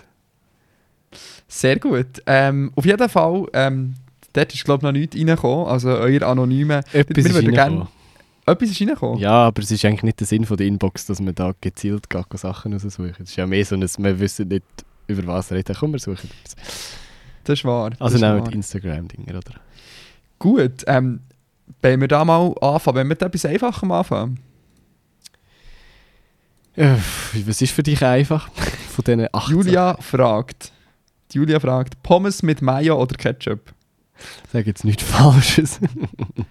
[1.47, 2.21] sehr gut.
[2.25, 3.95] Ähm, auf jeden Fall, ähm,
[4.33, 6.81] dort ist glaube ich noch nichts reingekommen, also euer anonyme...
[6.93, 7.87] Etwas Wir ist reingekommen.
[8.45, 9.19] Etwas ist reingekommen?
[9.19, 12.07] Ja, aber es ist eigentlich nicht der Sinn von der Inbox, dass man da gezielt
[12.35, 13.13] Sachen raussuchen.
[13.19, 14.63] Es ist ja mehr so, dass wir wissen nicht,
[15.07, 15.75] über was reden.
[15.79, 16.55] Komm, wir suchen etwas.
[17.43, 17.91] Das ist wahr.
[17.99, 19.55] Also nehmen die Instagram-Dinger, oder?
[20.39, 21.21] Gut, ähm,
[21.81, 24.37] wenn wir da mal anfangen, wenn wir da etwas einfacher Anfang.
[26.75, 26.95] Äh,
[27.45, 29.55] was ist für dich einfach von diesen 18?
[29.55, 30.71] Julia fragt.
[31.33, 33.73] Julia fragt, Pommes mit Mayo oder Ketchup?
[34.51, 35.79] Sag jetzt nichts Falsches.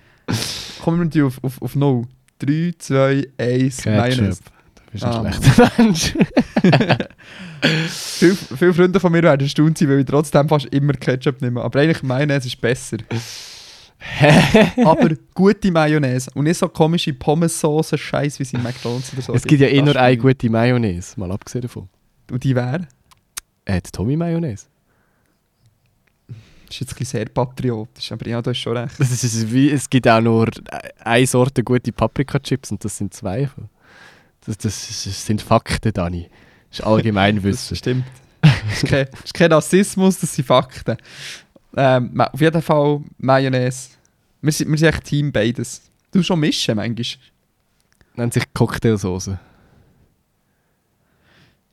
[0.83, 2.05] Kommen wir auf, auf, auf 0.
[2.39, 4.41] 3, 2, 1, Mayonnaise.
[4.75, 6.15] Du bist ein Ah, schlechter Mensch.
[7.63, 11.61] Viele, viele Freunde von mir werden erstaunt sein, weil ich trotzdem fast immer Ketchup nehme.
[11.61, 12.97] Aber eigentlich Mayonnaise ist besser.
[14.85, 19.35] Aber gute Mayonnaise und nicht so komische Pommes-Sauce, Scheiß wie sie in McDonalds oder so.
[19.35, 21.89] es gibt ja eh nur eine gute Mayonnaise, mal abgesehen davon.
[22.31, 22.89] Und die wäre?
[23.67, 24.67] Äh, die Tommy Mayonnaise.
[26.71, 28.95] Das ist jetzt ein bisschen sehr patriotisch, aber ja, du hast schon recht.
[28.99, 30.49] Das ist, es, wie, es gibt auch nur
[31.01, 33.51] eine Sorte gute Paprika-Chips und das sind zwei.
[34.47, 36.31] Das, das, das sind Fakten, Dani.
[36.71, 37.77] Das ist Das Allgemeinwissen.
[37.77, 38.05] stimmt.
[38.41, 38.53] Das
[38.85, 40.97] ist, kein, das ist kein Rassismus, das sind Fakten.
[41.77, 43.91] Ähm, auf jeden Fall Mayonnaise.
[44.41, 45.83] Wir sind, wir sind echt Team beides.
[46.13, 47.19] Du schon mischen manchmal.
[48.15, 49.41] Nennt sich Cocktailsoße.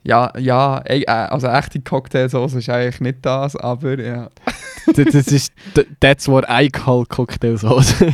[0.08, 4.30] Ja, ja, äh, also echte Cocktailsauce ist eigentlich nicht das, aber ja.
[4.86, 8.14] das, das ist th- that's what I call Cocktailsoße.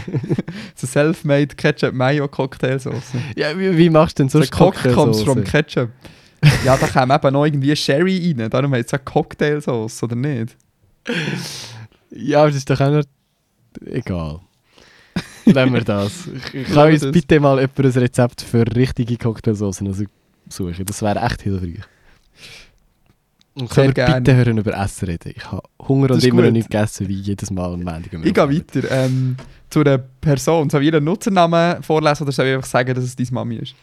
[0.74, 3.14] So self-made Ketchup Mayo Cocktailsauce.
[3.36, 5.52] ja, wie, wie machst du denn So sonst Cock comes from Cocktailsoße?
[5.52, 5.90] Ketchup.
[6.66, 8.50] ja, da kommt eben noch irgendwie Sherry rein.
[8.50, 10.58] Darum heißt es ja Cocktailsauce, oder nicht?
[12.10, 13.04] Ja, aber das ist doch auch nur...
[13.86, 14.40] Egal.
[15.46, 16.28] Lassen wir das.
[16.74, 20.06] Kann uns bitte mal jemand ein Rezept für richtige Cocktailsoßen also
[20.50, 20.86] suchen.
[20.86, 21.80] Das wäre echt hilfreich.
[23.56, 24.22] Und können wir gerne.
[24.22, 25.34] bitte hören über Essen reden?
[25.36, 26.54] Ich habe Hunger Das und immer noch gut.
[26.54, 28.12] nicht gegessen, wie jedes Mal am Montag.
[28.24, 28.90] Ich gehe weiter.
[28.92, 29.36] Ähm,
[29.70, 30.70] zu einer Person.
[30.72, 33.76] Soll ich ihren Nutzernamen vorlesen oder soll ich einfach sagen, dass es deine Mami ist?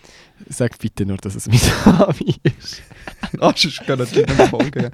[0.49, 1.61] Sag bitte nur, dass es meine
[1.99, 2.83] Mami ist.
[3.39, 4.91] Ah, sonst gehen natürlich nicht mehr folgen.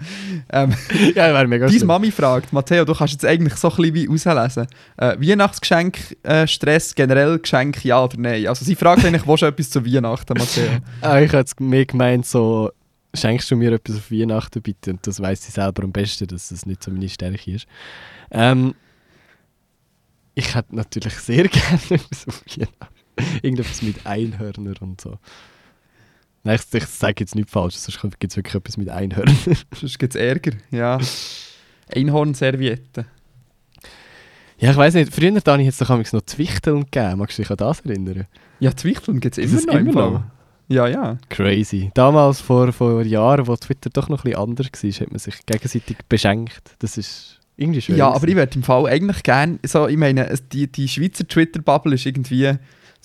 [0.50, 0.74] ähm,
[1.14, 1.84] ja, wäre mega Deine.
[1.84, 4.66] Mami fragt, Matteo, du kannst jetzt eigentlich so ein bisschen wie auslesen.
[4.96, 8.46] Äh, Weihnachtsgeschenk, äh, Stress, generell Geschenk, ja oder nein?
[8.46, 10.64] Also sie fragt eigentlich, willst du etwas zu Weihnachten, Matteo?
[11.00, 12.70] Ah, ich jetzt mehr gemeint, so,
[13.14, 14.90] schenkst du mir etwas auf Weihnachten bitte?
[14.90, 17.66] Und das weiß sie selber am besten, dass das nicht so meine Stärke ist.
[18.30, 18.74] Ähm,
[20.34, 22.95] ich hätte natürlich sehr gerne etwas auf Weihnachten.
[23.42, 25.18] Irgendetwas mit Einhörner und so.
[26.46, 29.36] Nein, ich, ich sage jetzt nicht falsch, sonst gibt es wirklich etwas mit Einhörnern.
[29.74, 30.52] Sonst gibt es Ärger.
[30.70, 30.98] Ja.
[31.92, 33.04] Einhornservietten.
[34.58, 37.18] ja, ich weiß nicht, früher es doch manchmal noch Zwichteln gegeben.
[37.18, 38.26] Magst du dich an das erinnern?
[38.60, 40.22] Ja, Zwichteln gibt es immer noch im immer noch?
[40.68, 41.18] Ja, ja.
[41.28, 41.90] Crazy.
[41.94, 45.46] Damals, vor, vor Jahren, wo Twitter doch noch ein bisschen anders war, hat man sich
[45.46, 46.76] gegenseitig beschenkt.
[46.78, 47.96] Das ist irgendwie schön.
[47.96, 48.36] Ja, aber ich gewesen.
[48.36, 52.56] würde im Fall eigentlich gerne, so, ich meine, die, die Schweizer Twitter-Bubble ist irgendwie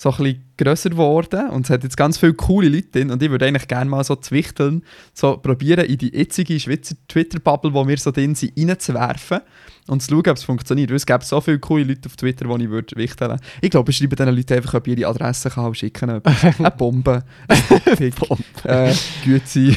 [0.02, 3.22] so ein bisschen grösser geworden und es hat jetzt ganz viele coole Leute drin und
[3.22, 4.82] ich würde eigentlich gerne mal so zwichteln,
[5.14, 9.42] so probieren in die jetzige Schweizer Twitter-Bubble, wo wir so drin sind, reinzuwerfen
[9.86, 10.90] und zu schauen, ob es funktioniert.
[10.90, 13.92] Weil es gibt so viele coole Leute auf Twitter, die ich würde wichteln Ich glaube,
[13.92, 16.10] ich schreibe diesen Leuten einfach, ob ihre Adresse kann und schicken.
[16.58, 17.62] Eine Bombe, ein
[17.96, 18.44] Dickpick, Bombe.
[18.64, 18.92] äh,
[19.24, 19.76] Güte,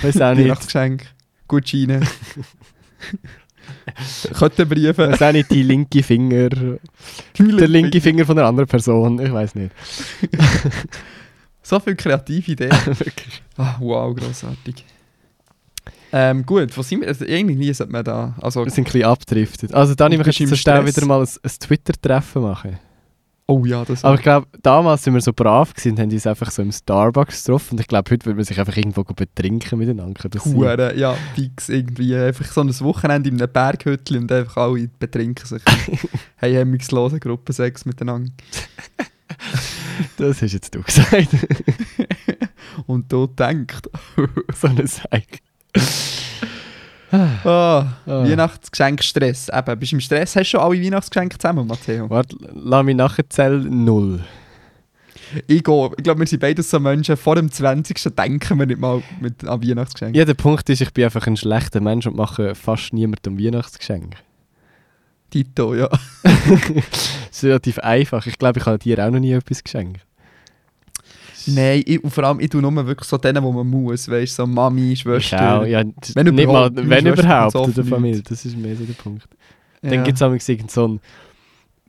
[0.00, 0.44] Weiß auch nicht.
[0.44, 1.04] Weihnachtsgeschenk,
[1.46, 2.00] Gutscheine.
[4.38, 5.08] Köttenbriefe.
[5.10, 6.48] Weiß auch nicht, die linke Finger.
[6.48, 9.20] Der linke Finger von einer anderen Person.
[9.20, 9.72] Ich weiß nicht.
[11.66, 12.70] So viele kreative Ideen.
[12.86, 13.42] Wirklich.
[13.56, 14.84] Ah, wow, grossartig.
[16.12, 17.08] Ähm, gut, wo sind wir?
[17.08, 18.36] Also, irgendwie sollte man da.
[18.40, 19.74] Also, Wir sind ein bisschen abgedriftet.
[19.74, 20.96] Also, können im so schnell Stress?
[20.96, 22.78] wieder mal ein, ein Twitter-Treffen machen.
[23.46, 26.26] Oh ja, das Aber ich glaube, damals sind wir so brav gewesen und haben uns
[26.26, 27.72] einfach so im Starbucks getroffen.
[27.72, 30.28] Und ich glaube, heute würde man sich einfach irgendwo betrinken miteinander.
[30.28, 30.44] Das?
[30.44, 32.16] Hure, ja, fix irgendwie.
[32.16, 35.62] Einfach so ein Wochenende in einem Berghüttel und einfach alle betrinken sich.
[36.36, 38.32] hey, hemmungslosen Gruppensex miteinander.
[40.16, 41.28] das hast jetzt du gesagt.
[42.86, 43.88] Und du denkt,
[44.54, 45.38] so eine Seite.
[47.12, 47.86] Ah, Ah.
[48.06, 49.48] Weihnachtsgeschenkstress.
[49.48, 50.36] Eben, bist du im Stress?
[50.36, 52.08] Hast du schon alle Weihnachtsgeschenke zusammen, Matteo?
[52.10, 53.84] Warte, lass mich nachzählen.
[53.84, 54.20] Null.
[55.48, 55.90] Ich gehe.
[55.96, 58.14] Ich glaube, wir sind beides so Menschen, vor dem 20.
[58.16, 60.18] denken wir nicht mal mit an Weihnachtsgeschenke.
[60.18, 64.14] Ja, der Punkt ist, ich bin einfach ein schlechter Mensch und mache fast niemandem Weihnachtsgeschenk.
[65.30, 65.88] Tito, ja.
[66.22, 68.26] Das ist relativ einfach.
[68.26, 70.00] Ich glaube, ich habe dir auch noch nie etwas geschenkt.
[71.46, 74.38] Nein, ich, und vor allem, ich tue nur wirklich so denen, wo man muss, weißt
[74.38, 75.60] du, so Mami, Schwester.
[75.60, 75.82] auch, ja,
[76.14, 78.22] Wenn nicht mal, überhaupt, meine wenn überhaupt, in der Familie.
[78.22, 79.26] Das ist mehr so der Punkt.
[79.82, 79.90] Ja.
[79.90, 81.00] Dann gibt es irgend so einen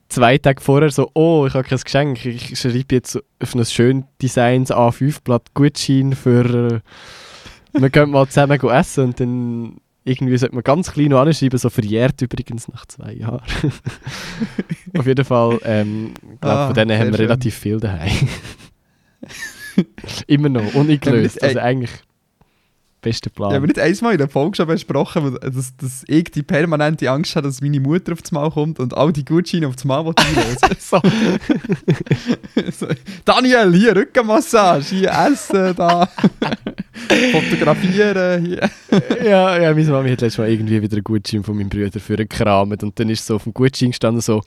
[0.08, 4.04] zwei Tage vorher so, oh, ich habe kein Geschenk, ich schreibe jetzt auf ein schön
[4.22, 6.80] Designs A5-Blatt Gutschein für,
[7.74, 11.58] äh, wir gehen mal zusammen essen und dann irgendwie sollte man ganz klein noch anschreiben,
[11.58, 13.42] so verjährt übrigens nach zwei Jahren.
[14.98, 17.26] Auf jeden Fall, ähm, ich glaube, Ah, von denen haben wir schön.
[17.26, 18.28] relativ viel daheim.
[20.26, 21.42] Immer noch, uneingelöst.
[21.42, 21.48] Ey.
[21.48, 21.90] Also eigentlich,
[23.00, 23.52] Bester Plan.
[23.52, 27.36] Ja, aber nicht einmal in der Folge schon besprochen, dass, dass ich die permanente Angst
[27.36, 31.00] habe, dass meine Mutter aufs Mal kommt und all die Gutscheine aufs Mal einlösen so.
[32.72, 32.88] so,
[33.24, 36.08] Daniel, hier Rückenmassage, hier Essen, da
[37.32, 38.70] Fotografieren, hier.
[39.24, 42.16] ja, ja, meine Mami hat letztes Mal irgendwie wieder einen Gutschein von meinem Bruder für
[42.16, 44.42] gekramt und dann ist so auf dem Gutschein gestanden so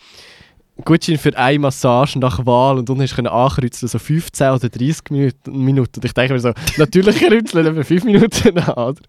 [0.84, 4.70] Gutschein für eine Massage nach Wahl und unten hast du können ankreuzeln, so 15 oder
[4.70, 5.64] 30 Minuten.
[5.64, 6.00] Minuten.
[6.00, 9.02] Und ich denke mir so, natürlich kreuzeln über 5 Minuten an, oder?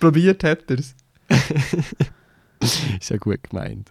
[0.00, 0.94] Probiert hat er es.
[3.00, 3.90] Ist ja gut gemeint.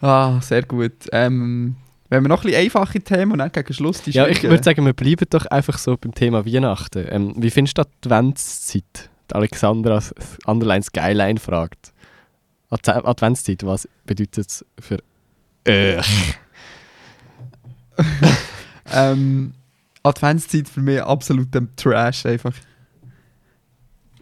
[0.00, 0.92] Ah, sehr gut.
[1.12, 1.76] Ähm,
[2.08, 4.62] wenn wir noch ein bisschen einfache Themen und dann gegen Schluss die Ja, ich würde
[4.62, 7.06] sagen, wir bleiben doch einfach so beim Thema Weihnachten.
[7.08, 9.10] Ähm, wie findest du die Adventszeit?
[9.30, 10.00] Die Alexandra
[10.46, 11.92] Underline Skyline fragt.
[12.70, 14.98] Ad Adventszeit, was bedeutet es für
[15.68, 16.36] euch?
[18.92, 19.52] Ähm,
[20.02, 22.54] Adventszeit für mich absolut ein Trash einfach.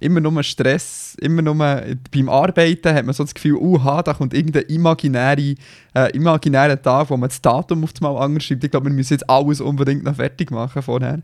[0.01, 4.35] Immer nur Stress, immer nur beim Arbeiten hat man so das Gefühl, uha, da kommt
[4.35, 5.55] irgendein imaginäre,
[5.95, 8.65] äh, imaginärer Tag, wo man das Datum auf einmal anders schreibt.
[8.65, 11.23] Ich glaube, wir müssen jetzt alles unbedingt noch fertig machen vorher.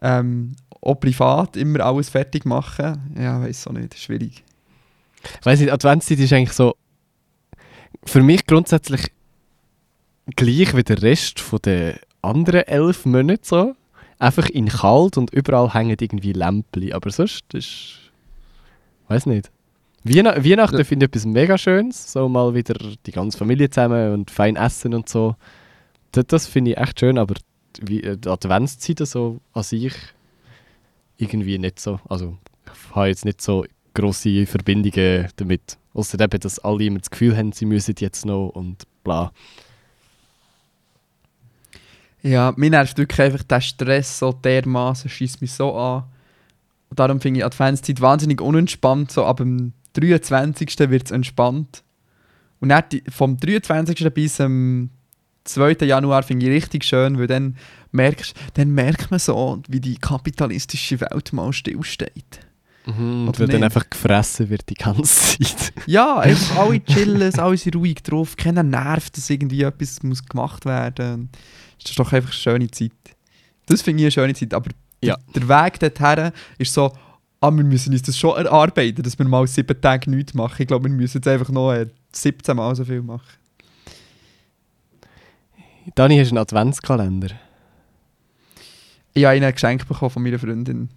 [0.00, 3.14] Ähm, auch privat immer alles fertig machen.
[3.18, 4.44] Ja, weiß auch nicht, schwierig.
[5.40, 6.74] Ich weiss nicht, Adventszeit ist eigentlich so
[8.04, 9.12] für mich grundsätzlich
[10.36, 13.74] gleich wie der Rest von den anderen elf Monate so.
[14.18, 16.92] Einfach in kalt und überall hängen irgendwie Lämpchen.
[16.92, 18.10] Aber sonst ist.
[19.08, 19.50] weiß nicht.
[20.04, 20.84] Weihn Weihnachten Ja.
[20.84, 22.12] finde ich etwas mega Schönes.
[22.12, 22.74] So mal wieder
[23.06, 25.36] die ganze Familie zusammen und fein essen und so.
[26.12, 27.34] Das, das finde ich echt schön, aber
[27.80, 29.94] wie, äh, die Adventszeit so an sich
[31.16, 32.00] irgendwie nicht so.
[32.08, 33.64] Also ich habe jetzt nicht so
[33.98, 35.78] grosse Verbindungen damit.
[35.94, 39.32] Außer eben, dass alle immer das Gefühl haben, sie müssen jetzt noch und bla.
[42.22, 46.04] Ja, mir nervt wirklich einfach der Stress so dermaßen, schießt mich so an.
[46.90, 49.10] Und darum finde ich Adventszeit wahnsinnig unentspannt.
[49.10, 50.78] So ab dem 23.
[50.90, 51.82] wird es entspannt.
[52.60, 54.12] Und dann vom 23.
[54.12, 54.90] bis zum
[55.44, 55.86] 2.
[55.86, 57.56] Januar finde ich richtig schön, weil dann,
[57.92, 62.47] merkst, dann merkt man so, wie die kapitalistische Welt mal stillsteht.
[62.96, 65.02] Mhm, und weil dann einfach gefressen wird die ganze
[65.38, 65.72] Zeit.
[65.86, 70.64] Ja, einfach alle chillen, alle sind ruhig drauf, keiner nervt, dass irgendwie etwas muss gemacht
[70.64, 71.28] werden
[71.82, 72.92] Das ist doch einfach eine schöne Zeit.
[73.66, 74.70] Das finde ich eine schöne Zeit, aber
[75.02, 75.16] Ja.
[75.34, 76.90] der, der Weg dorthin ist so,
[77.40, 80.56] ah, wir müssen uns das schon erarbeiten, dass wir mal sieben Tage nichts machen.
[80.62, 83.28] Ich glaube, wir müssen jetzt einfach noch äh, 17 Mal so viel machen.
[85.94, 87.28] Dani, hast du einen Adventskalender?
[89.14, 90.90] Ich habe einen Geschenk bekommen von meiner Freundin.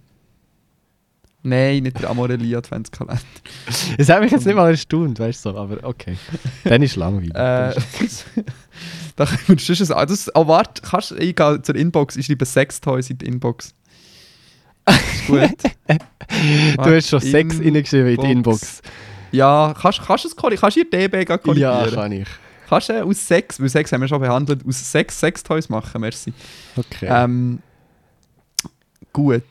[1.44, 3.20] Nein, nicht der Amorelli Adventskalender.
[3.98, 6.16] Das hat mich jetzt nicht mal erstaunt, weißt du so, aber okay.
[6.64, 7.34] Dann ist langweilig.
[7.34, 7.74] Äh,
[9.16, 12.26] da können wir sonst ein- das, oh, warte, kannst du ich gehe zur Inbox, ich
[12.26, 13.74] schreibe Sextoys in die Inbox.
[14.88, 15.40] Ist gut.
[16.76, 18.82] du hast schon Sex reingeschrieben in die Inbox.
[19.32, 20.36] Ja, kannst, kannst du es?
[20.36, 21.84] Kannst du hier DB gleich korrigieren?
[21.86, 22.28] Ja, kann ich.
[22.68, 26.32] Kannst du aus Sex, weil Sex haben wir schon behandelt, aus Sex Sextoys machen, merci.
[26.76, 27.06] Okay.
[27.08, 27.58] Ähm,
[29.12, 29.42] gut.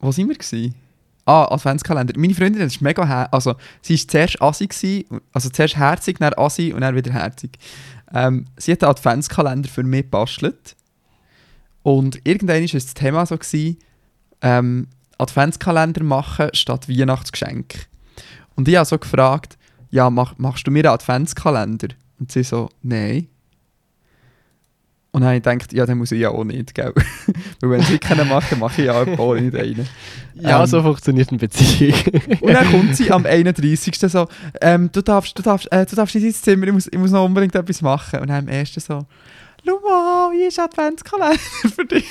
[0.00, 0.74] Wo sind wir gewesen?
[1.24, 2.14] Ah, Adventskalender.
[2.18, 6.34] Meine Freundin ist mega her also sie war zuerst assi, gewesen, also zuerst herzig, dann
[6.36, 7.58] assi und dann wieder herzig.
[8.12, 10.76] Ähm, sie hat einen Adventskalender für mich gebastelt.
[11.82, 13.78] Und irgendwann war das Thema so, gewesen,
[14.40, 17.86] ähm, Adventskalender machen statt Weihnachtsgeschenk.
[18.56, 19.56] Und ich habe so gefragt,
[19.90, 21.88] ja, mach, machst du mir einen Adventskalender?
[22.18, 23.28] Und sie so, nein.
[25.14, 26.94] Und dann habe ich gedacht, ja, dann muss ich ja auch nicht, gell?
[27.60, 29.86] Weil wenn sie keinen macht, dann mache ich ja auch nicht einen.
[30.34, 31.98] ja, ähm, so funktioniert eine Beziehung.
[32.40, 33.94] Und dann kommt sie am 31.
[33.98, 34.26] so,
[34.62, 37.10] ähm, du darfst, du darfst, äh, du darfst nicht ins Zimmer, ich muss, ich muss
[37.10, 38.20] noch unbedingt etwas machen.
[38.20, 38.72] Und dann am 1.
[38.74, 39.04] so,
[39.66, 41.38] schau mal, hier ist Adventskalender
[41.74, 42.08] für dich.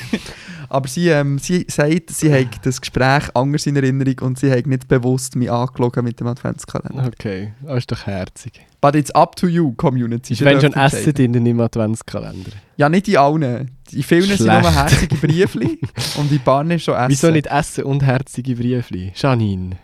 [0.69, 4.67] Aber sie, ähm, sie sagt, sie hat das Gespräch anders in Erinnerung und sie hat
[4.67, 7.07] nicht bewusst mich angelogen mit dem Adventskalender.
[7.07, 8.61] Okay, das ist doch herzig.
[8.81, 10.33] But it's up to you, Community.
[10.33, 12.51] Ist wenn schon Essen drin im Adventskalender?
[12.77, 13.69] Ja, nicht in allen.
[13.91, 14.61] In vielen sind Schlecht.
[14.63, 15.79] nur herzige Briefli
[16.17, 17.09] und in ist schon Essen.
[17.09, 19.13] Wieso nicht Essen und herzige Briefli?
[19.15, 19.77] Janine.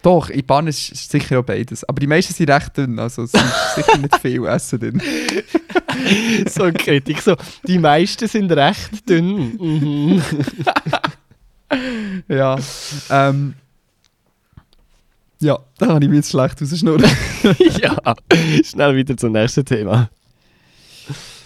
[0.00, 1.84] Doch, in Bahn ist ist sicher auch beides.
[1.84, 5.02] Aber die meisten sind recht dünn, also es ist sicher nicht viel Essen drin.
[6.48, 7.20] so eine Kritik.
[7.20, 9.56] So, die meisten sind recht dünn.
[9.58, 10.22] Mhm.
[12.28, 12.56] Ja.
[13.10, 13.54] Ähm,
[15.40, 17.04] ja, da kann ich mich jetzt schlecht rausschnurren.
[17.82, 17.96] ja,
[18.64, 20.08] schnell wieder zum nächsten Thema.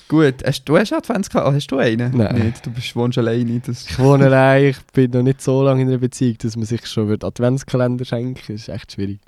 [0.09, 1.55] Gut, hast du hast Adventskalender?
[1.55, 2.17] Hast du einen?
[2.17, 2.47] Nein.
[2.47, 3.61] Nicht, du bist, wohnst alleine.
[3.65, 6.67] Das Ich wohne allein, ich bin noch nicht so lange in einer Beziehung, dass man
[6.67, 9.21] sich schon wird Adventskalender schenken Das ist echt schwierig.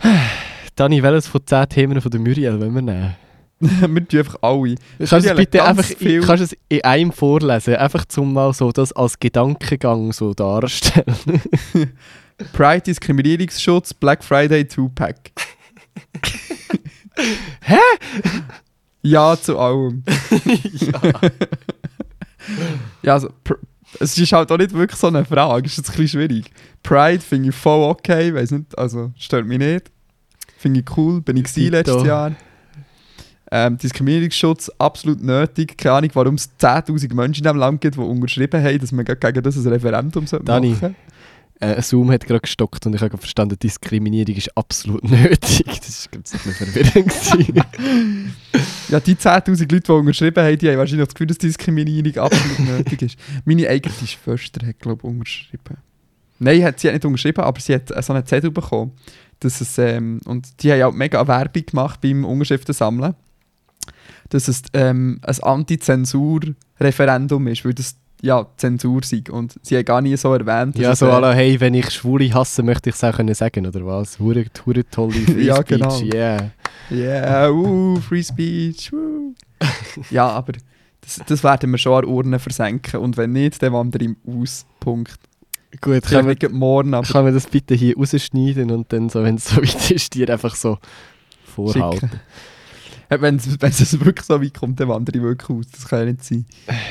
[0.76, 3.16] Dani, welches von 10 Themen von der Muriel wollen wir nehmen?
[3.60, 4.76] wir tun einfach alle.
[5.04, 7.74] Kannst du bitte einfach viel- kannst es in einem vorlesen?
[7.74, 11.16] Einfach zum mal so das als Gedankengang so darstellen.
[12.52, 15.32] Pride, Diskriminierungsschutz, Black Friday, Two-Pack.
[17.62, 17.78] Hä?
[19.02, 20.02] Ja, zu allem.
[20.74, 21.00] ja.
[23.02, 23.30] Ja, also,
[23.98, 26.50] es ist halt auch nicht wirklich so eine Frage, ist jetzt ein bisschen schwierig.
[26.82, 29.90] Pride finde ich voll okay, weiß nicht, also stört mich nicht.
[30.58, 32.32] Finde ich cool, bin ich gewesen letztes Jahr.
[33.52, 35.76] Ähm, Diskriminierungsschutz absolut nötig.
[35.76, 39.04] Keine Ahnung, warum es 10'000 Menschen in diesem Land gibt, die unterschrieben haben, dass man
[39.04, 40.76] gerade gegen das ein Referendum machen Dani.
[41.60, 45.66] Äh, Zoom hat gerade gestockt und ich habe verstanden, Diskriminierung ist absolut nötig.
[45.66, 47.08] Das war gerade ein bisschen verwirrend.
[47.08, 47.64] gewesen.
[48.88, 52.58] Ja, die 10'000 Leute, die unterschrieben haben, die haben wahrscheinlich das Gefühl, dass Diskriminierung absolut
[52.58, 53.16] nötig ist.
[53.44, 55.76] Meine eigene Schwester hat, glaube ich, unterschrieben.
[56.40, 58.90] Nein, sie hat nicht unterschrieben, aber sie hat äh, so einen Zettel bekommen.
[59.38, 63.14] Dass es, ähm, und die haben auch mega Werbung gemacht beim Unterschriften sammeln.
[64.30, 69.22] Dass es ähm, ein Anti-Zensur-Referendum ist, weil das ja Zensur sei.
[69.30, 70.78] Und sie haben gar nie so erwähnt.
[70.78, 73.84] ja, so alle, hey, wenn ich Schwule hasse, möchte ich es auch können sagen, oder
[73.86, 74.18] was?
[74.18, 76.00] Hure, hure tolle Free Ja, Speech, genau.
[76.02, 76.50] yeah.
[76.90, 79.34] Yeah, uh, Free Speech, uh.
[80.10, 80.54] ja, aber
[81.02, 83.00] das, das werden wir schon an der Urne versenken.
[83.00, 84.66] Und wenn nicht, dann wandere ich aus.
[84.80, 85.18] Punkt.
[85.80, 89.36] Gut, nicht gerade morgen, aber kann man das bitte hier rausschneiden und dann, so, wenn
[89.36, 90.78] es so weit ist, dir einfach so
[91.44, 92.08] vorhalten.
[92.08, 92.20] schicken.
[93.10, 95.66] Äh, Wenn es wirklich so weit kommt, dann wandere ich wirklich aus.
[95.72, 96.46] Das kann ja nicht sein.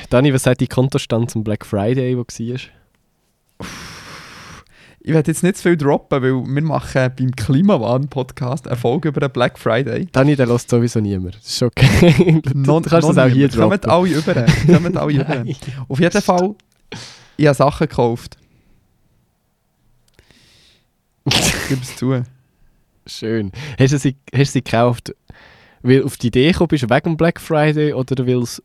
[0.09, 2.59] Dani, was sagt dein Kontostand zum Black Friday, wo war?
[5.01, 9.21] Ich werde jetzt nicht zu viel droppen, weil wir machen beim Klimawahn-Podcast eine Folge über
[9.21, 10.07] den Black Friday.
[10.11, 11.35] Dani, der lässt sowieso niemand.
[11.35, 12.41] Das ist okay.
[12.43, 13.79] du, Non- du kannst das auch hier droppen.
[13.79, 14.45] Kommt alle über.
[14.77, 15.45] Kommt alle über.
[15.87, 16.53] Auf jeden Fall,
[17.37, 18.37] ich habe Sachen gekauft.
[21.69, 22.21] Gib es zu.
[23.07, 23.51] Schön.
[23.79, 25.15] Hast du sie, hast du sie gekauft,
[25.81, 28.61] weil du auf die Idee gekommen bist, wegen Black Friday oder weil es...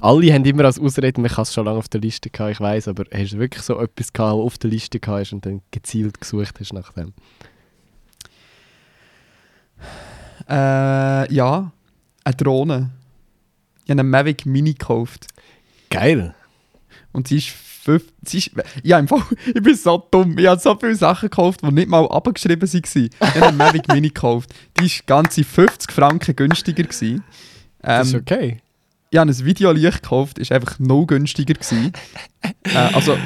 [0.00, 2.60] Alle haben immer als Ausrede, man kann es schon lange auf der Liste gehabt, ich
[2.60, 5.46] weiß, aber hast du wirklich so etwas gehabt, was auf der Liste gehabt hast und
[5.46, 7.12] dann gezielt gesucht hast nach dem?
[10.48, 11.72] Äh, ja,
[12.24, 12.90] eine Drohne.
[13.84, 15.28] Ich habe eine Mavic Mini gekauft.
[15.90, 16.34] Geil.
[17.12, 17.48] Und sie ist
[17.86, 18.50] fünf, sie ist,
[18.82, 20.36] ja, im Fall, ich bin so dumm.
[20.38, 22.82] Ich habe so viele Sachen gekauft, die nicht mal abgeschrieben waren.
[22.84, 24.50] Ich habe eine Mavic Mini gekauft.
[24.78, 26.82] Die war ganze 50 Franken günstiger.
[26.82, 27.24] Gewesen.
[27.80, 28.60] Das ist Ähm, okay.
[29.10, 31.92] ich habe ein Videolicht gekauft, ist einfach no günstiger gewesen.
[32.64, 33.16] äh, also,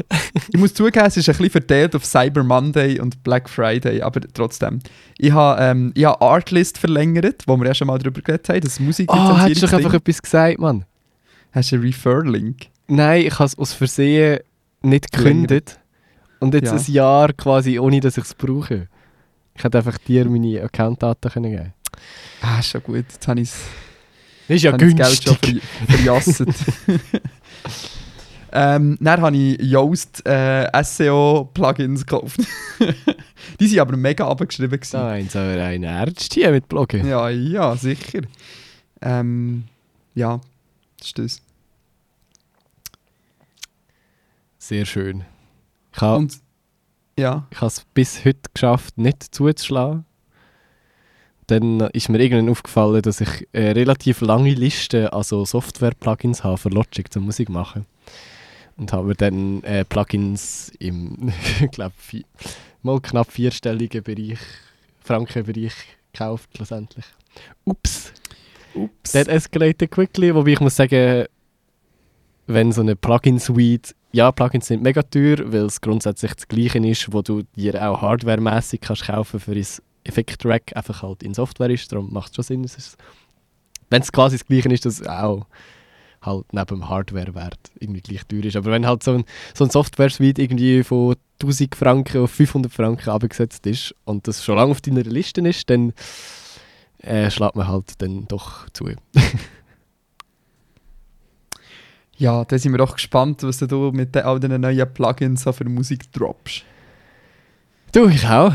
[0.52, 4.20] ich muss zugeben, es ist ein bisschen verteilt auf Cyber Monday und Black Friday, aber
[4.34, 4.80] trotzdem.
[5.18, 8.60] Ich habe, ähm, ich habe Artlist verlängert, wo wir ja schon mal darüber geredet haben,
[8.60, 10.84] das Oh, hättest du doch einfach etwas gesagt, Mann.
[11.52, 12.66] Hast du einen Refer-Link?
[12.86, 14.40] Nein, ich habe es aus Versehen
[14.82, 15.78] nicht gekündigt.
[16.38, 16.76] Und jetzt Ja.
[16.76, 18.88] ein Jahr quasi, ohne dass ich es brauche.
[19.54, 21.72] Ich hätte einfach dir meine Accountdaten können geben
[22.40, 22.96] Ah, ist schon gut.
[22.96, 23.50] Jetzt habe ich
[24.48, 25.62] Das ist ja ich das Geld schon günstig.
[25.86, 26.48] ver verjasset.
[28.52, 32.40] ähm, dann habe ich Yoast äh, SEO-Plugins gekauft.
[33.60, 34.80] Die waren aber mega abgeschrieben.
[34.92, 37.06] Nein, so ein Ernst hier mit Bloggen.
[37.06, 38.22] Ja, ja, sicher.
[39.02, 39.64] Ähm,
[40.14, 40.40] ja,
[40.98, 41.42] das ist das.
[44.70, 45.24] Sehr schön.
[45.92, 46.38] Ich habe Und
[47.18, 50.04] ja, es bis heute geschafft, nicht zuzuschlagen.
[51.48, 56.56] Dann ist mir irgendwann aufgefallen, dass ich eine relativ lange Liste an so Software-Plugins habe
[56.56, 57.84] für Logic zum Musik machen.
[58.76, 61.32] Und habe mir dann äh, Plugins im,
[61.72, 61.94] glaube,
[62.82, 64.38] mal knapp vierstelligen Bereich,
[65.00, 65.74] Frankenbereich
[66.12, 67.06] gekauft, schlussendlich.
[67.64, 68.12] Ups.
[68.76, 69.10] ups.
[69.10, 71.26] That escalated quickly, wobei ich muss sagen,
[72.46, 77.12] wenn so eine Plugin-Suite, ja, Plugins sind mega teuer, weil es grundsätzlich das Gleiche ist,
[77.12, 79.66] wo du dir auch hardwaremäßig kannst kaufen für ein
[80.04, 82.84] Effekt-Rack, einfach halt in Software ist, darum macht es schon Sinn.
[83.90, 85.46] Wenn es quasi das Gleiche ist, dass auch
[86.22, 88.56] halt neben dem Hardware-Wert irgendwie gleich teuer ist.
[88.56, 93.10] Aber wenn halt so ein, so ein Software-Suite irgendwie von 1000 Franken auf 500 Franken
[93.10, 95.92] abgesetzt ist und das schon lange auf deiner Liste ist, dann
[96.98, 98.90] äh, schlägt man halt dann doch zu.
[102.20, 106.12] Ja, da sind wir doch gespannt, was du mit all diesen neuen Plugins für Musik
[106.12, 106.64] droppst.
[107.92, 108.52] Du, ich auch.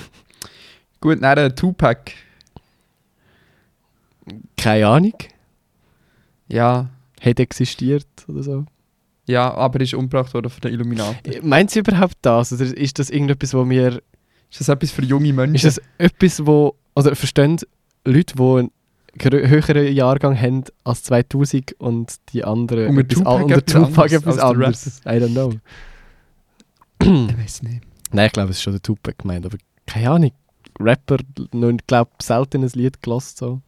[1.00, 2.12] Gut, dann ein Tupac.
[4.56, 5.14] Keine Ahnung.
[6.46, 6.88] Ja,
[7.20, 8.64] Hat existiert oder so.
[9.26, 11.32] ja, aber ist umgebracht worden von den Illuminaten.
[11.32, 12.52] Äh, Meint sie überhaupt das?
[12.52, 14.00] Oder ist das irgendetwas, wo wir.
[14.48, 15.56] Ist das etwas für junge Menschen?
[15.56, 16.76] Ist das etwas, wo.
[16.94, 17.58] Oder verstehen
[18.04, 18.70] Leute, die
[19.22, 24.36] höheren Jahrgang haben als 2000 und die anderen Unter etwas, Tupac unter etwas Tupac etwas
[24.36, 25.00] der anderes?
[25.04, 25.52] I don't know.
[27.02, 27.82] ich weiß nicht.
[28.12, 30.32] Nein, ich glaube, es ist schon der Tupac gemeint, aber keine Ahnung.
[30.78, 33.62] Rapper, ich glaube, selten ein Lied gelassen so.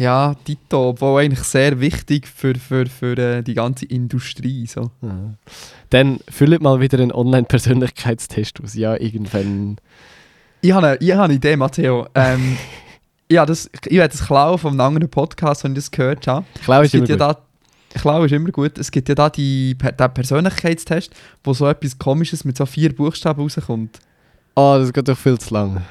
[0.00, 4.64] Ja, Tito, obwohl eigentlich sehr wichtig für, für, für äh, die ganze Industrie.
[4.66, 4.90] So.
[5.02, 5.34] Ja.
[5.90, 8.72] Dann füllt mal wieder einen Online-Persönlichkeitstest aus.
[8.72, 9.76] Ja, irgendwann.
[10.62, 12.06] Ich habe eine, ich habe eine Idee, Matteo.
[12.14, 12.56] Ähm,
[13.30, 16.44] ja, das, ich werde das klauen von einem anderen Podcast, wenn ich das gehört habe.
[16.64, 17.20] Klau ist immer ja gut.
[17.20, 17.36] da,
[17.98, 18.76] Klau ist immer gut.
[18.76, 23.40] Es gibt ja da die, den Persönlichkeitstest, wo so etwas Komisches mit so vier Buchstaben
[23.40, 24.00] rauskommt.
[24.54, 25.82] Ah, das geht doch viel zu lang.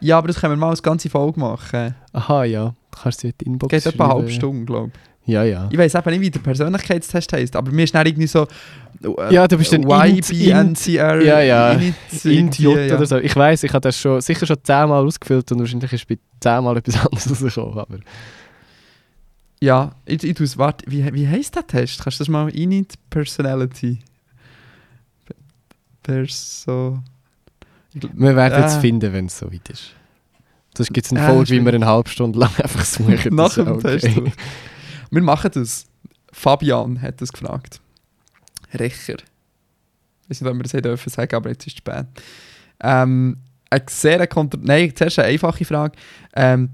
[0.00, 1.94] Ja, aber das können wir mal als ganze Folge machen.
[2.12, 2.74] Aha, ja.
[2.90, 4.30] Du kannst sie in die Inbox Geht etwa eine halbe.
[4.30, 5.07] Stunde, glaube ich.
[5.28, 5.68] Ja, ja.
[5.70, 8.46] Ich weiß eben nicht, wie der Persönlichkeitstest heisst, aber mir ist dann irgendwie so.
[9.04, 11.20] äh, Ja, du bist ein YBNCR.
[11.22, 11.78] Ja, ja.
[12.24, 12.96] Idiot ja.
[12.96, 13.18] oder so.
[13.18, 16.78] Ich weiß, ich habe das schon, sicher schon zehnmal ausgefüllt und wahrscheinlich ist bei zehnmal
[16.78, 17.78] etwas anderes rausgekommen.
[17.78, 17.98] Aber
[19.60, 20.56] Ja, ich, ich tue es.
[20.56, 22.02] Warte, wie, wie heisst der Test?
[22.02, 23.98] Kannst du das mal Init Personality?
[25.26, 25.34] Pe-
[26.02, 27.00] Perso.
[27.92, 28.80] Wir werden es Äh.
[28.80, 29.90] finden, wenn es so weit ist.
[30.76, 33.18] Sonst gibt es eine Äh, Folge, ist wie wir eine halbe Stunde lang einfach suchen.
[33.34, 33.98] Nach dem okay.
[33.98, 34.16] Test.
[35.10, 35.86] Wir machen das.
[36.32, 37.80] Fabian hat das gefragt.
[38.74, 39.16] Recher.
[40.24, 42.06] Ich weiß nicht, ob wir das hätten dürfen sagen, aber jetzt ist es spät.
[42.80, 43.38] Ähm,
[43.70, 45.96] eine sehr kontro Nein, zuerst eine einfache Frage.
[46.34, 46.70] Ähm,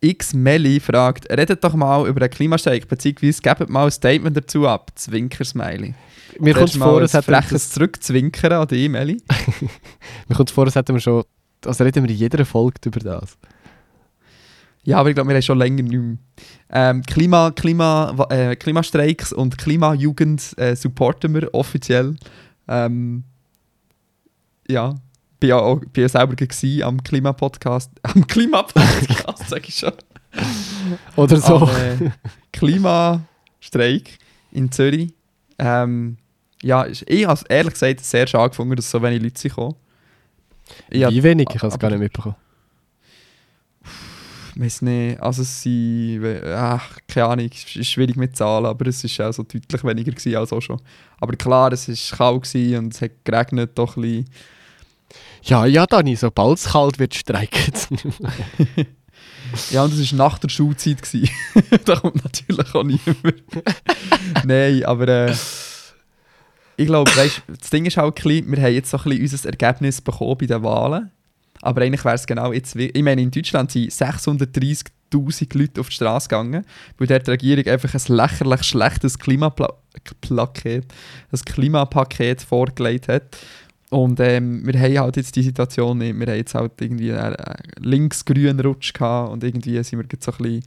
[0.00, 4.68] X Melli fragt, redet doch mal über den Klimastreik, beziehungsweise gebt mal ein Statement dazu
[4.68, 4.92] ab.
[4.94, 5.94] Zwinker-Smiley.
[6.38, 9.22] Mir kommt es vor, hätten wir freches Zurückzwinkern an die Melli.
[10.28, 11.24] mir kommt's vor, als hätten wir schon.
[11.64, 13.38] Also reden wir in jeder Folge über das.
[14.86, 16.16] Ja, aber ich glaube, wir haben schon länger nicht mehr.
[16.70, 22.14] Ähm, Klima, Klima, äh, Klimastreiks und Klimajugend äh, supporten wir offiziell.
[22.68, 23.24] Ähm,
[24.68, 24.94] ja,
[25.40, 27.90] bin ja, auch, bin ja selber gewesen am Klimapodcast.
[28.02, 29.92] Am Klimapodcast, sag ich schon.
[31.16, 31.68] Oder so.
[31.68, 32.10] Äh,
[32.52, 34.18] Klimastreik
[34.52, 35.12] in Zürich.
[35.58, 36.16] Ähm,
[36.62, 39.74] ja, ich habe es ehrlich gesagt sehr schade gefunden, dass so wenig Leute.
[40.92, 41.48] Ja, Wie wenig?
[41.52, 42.36] Ich habe es gar nicht mitbekommen.
[44.58, 49.04] Weiß nicht, also es sind, ach, keine Ahnung, es ist schwierig mit Zahlen, aber es
[49.18, 50.80] war auch so deutlich weniger gewesen als auch schon.
[51.20, 54.30] Aber klar, es war kalt gewesen und es hat geregnet, doch ein bisschen.
[55.42, 57.72] Ja, ja, Dani, sobald es kalt wird, streiken.
[59.70, 60.98] Ja, und es war nach der Schulzeit.
[61.84, 63.44] da kommt natürlich auch niemand.
[64.44, 65.34] Nein, aber äh,
[66.76, 69.22] ich glaube, weißt, das Ding ist halt, ein bisschen, wir haben jetzt so ein bisschen
[69.22, 71.10] unser Ergebnis bekommen bei den Wahlen.
[71.62, 72.76] Aber eigentlich wäre es genau jetzt.
[72.76, 76.64] Ich meine, in Deutschland sind 630.000 Leute auf die Straße gegangen,
[76.98, 80.84] weil die Regierung einfach ein lächerlich schlechtes Klimapaket,
[81.32, 83.38] ein Klimapaket vorgelegt hat.
[83.90, 86.18] Und ähm, wir haben halt jetzt die Situation nicht.
[86.18, 87.36] Wir haben jetzt halt irgendwie einen
[87.78, 90.64] links-grünen Rutsch gehabt und irgendwie sind wir jetzt so ein bisschen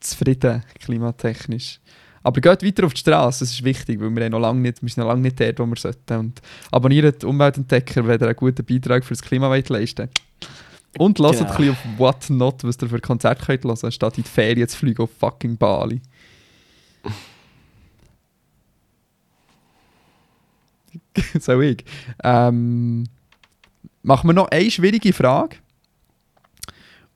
[0.00, 1.80] zufrieden, klimatechnisch.
[2.26, 4.88] Aber geht weiter auf die Straße, das ist wichtig, weil wir, noch lange nicht, wir
[4.88, 6.18] sind noch lange nicht dort, wo wir sollten.
[6.18, 10.10] Und abonniert Umweltentdecker, wenn ihr einen guten Beitrag für das Klima leisten
[10.98, 11.50] Und lasst Genau.
[11.52, 14.66] ein bisschen auf What Not, was ihr für Konzerte könnt hören, statt in die Ferien
[14.66, 16.00] zu fliegen auf fucking Bali.
[21.38, 21.84] so ich.
[22.24, 23.04] Ähm,
[24.02, 25.58] machen wir noch eine schwierige Frage.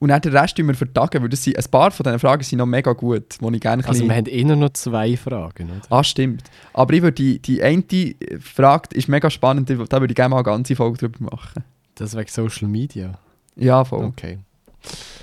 [0.01, 2.59] Und dann den Rest wir vertagen, weil das sind, ein paar von diesen Fragen sind
[2.59, 5.80] noch mega gut, die ich gerne Also, wir haben eh nur noch zwei Fragen, oder?
[5.94, 6.42] Ah, stimmt.
[6.72, 7.84] Aber ich würde die, die eine
[8.40, 11.62] Frage ist mega spannend, da würde ich gerne mal eine ganze Folge drüber machen.
[11.96, 13.18] Das wegen Social Media.
[13.57, 14.07] Ja, voll.
[14.07, 14.38] Okay.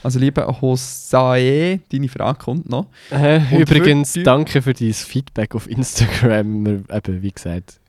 [0.04, 2.86] Also lieber Hosae, deine Frage kommt noch.
[3.10, 6.66] Äh, übrigens, für- danke für dein Feedback auf Instagram.
[6.66, 7.80] Wir, eben, wie gesagt,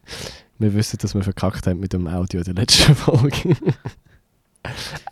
[0.58, 3.54] wir wissen, dass wir verkackt haben mit dem Audio der letzten Folge.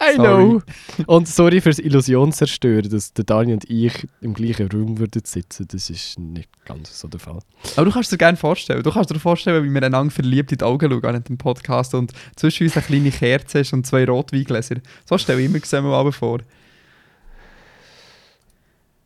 [0.02, 0.62] I know.
[1.06, 5.66] Und sorry fürs Illusionszerstören, dass der Dani und ich im gleichen Raum würden sitzen.
[5.70, 7.38] Das ist nicht ganz so der Fall.
[7.76, 8.82] Aber du kannst dir gerne vorstellen.
[8.82, 11.94] Du kannst dir vorstellen, wie wir einander verliebt in die Augen schauen während dem Podcast
[11.94, 14.76] und zwischen uns eine kleine Kerze ist und zwei Rotweingläser.
[15.04, 16.40] So stelle ich mir das immer mal vor.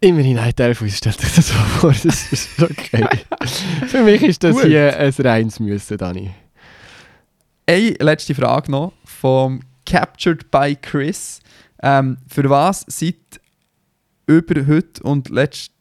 [0.03, 3.07] Immerhin ein Teil von uns stellt sich das so vor, das ist okay.
[3.87, 4.65] Für mich ist das Gut.
[4.65, 6.31] hier ein reines Müssen, Dani.
[7.67, 11.41] Eine letzte Frage noch vom Captured by Chris.
[11.83, 13.17] Ähm, für was seid
[14.27, 15.73] über heute und letzt,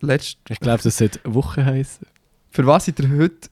[0.00, 2.06] letzt, Ich glaube, das sollte Woche heißen.
[2.50, 3.50] für was seid ihr heute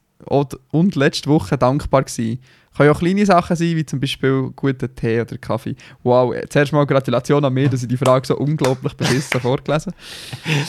[0.72, 2.40] und, letzte Woche dankbar gewesen?
[2.76, 5.76] Können ja auch kleine Sachen sein, wie zum Beispiel guten Tee oder Kaffee.
[6.02, 9.92] Wow, äh, zuerst mal Gratulation an mich, dass ich die Frage so unglaublich beschissen vorgelesen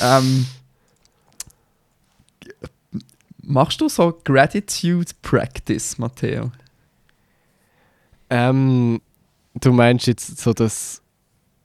[0.04, 0.46] ähm,
[3.44, 6.52] Machst du so Gratitude Practice, Matteo?
[8.32, 9.02] Ähm,
[9.60, 11.02] du meinst jetzt so das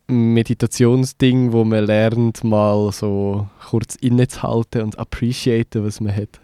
[0.09, 6.41] Meditationsding, wo man lernt, mal so kurz innezuhalten und appreciaten, was man hat?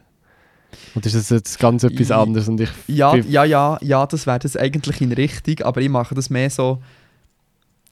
[0.95, 2.49] Und ist das jetzt ganz etwas I- anderes?
[2.49, 6.15] Und ich Ja, ja, ja, ja, das wäre das eigentlich in Richtung, aber ich mache
[6.15, 6.83] das mehr so,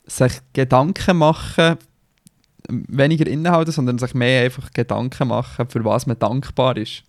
[0.07, 1.77] sich Gedanken machen,
[2.69, 7.03] weniger innehalten, sondern sich mehr einfach Gedanken machen, für was man dankbar ist.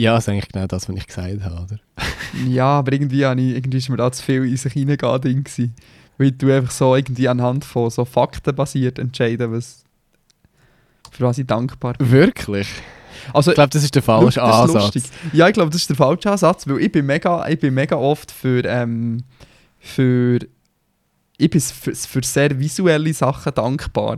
[0.00, 1.78] Ja, das ist eigentlich genau das, was ich gesagt habe, oder?
[2.48, 5.44] Ja, aber irgendwie, habe ich, irgendwie ist mir da zu viel in sich hineingehen ding
[5.44, 5.74] gewesen.
[6.16, 9.84] Weil du einfach so irgendwie anhand von so Fakten basiert entscheiden, was,
[11.10, 12.10] für was ich dankbar bin.
[12.10, 12.68] Wirklich?
[13.32, 14.94] Also, Ich glaube, das ist der falsche ist Ansatz.
[14.94, 15.02] lustig.
[15.32, 17.96] Ja, ich glaube, das ist der falsche Ansatz, weil ich bin mega, ich bin mega
[17.96, 19.24] oft für, ähm,
[19.78, 20.38] für,
[21.36, 24.16] ich bin für, für sehr visuelle Sachen dankbar,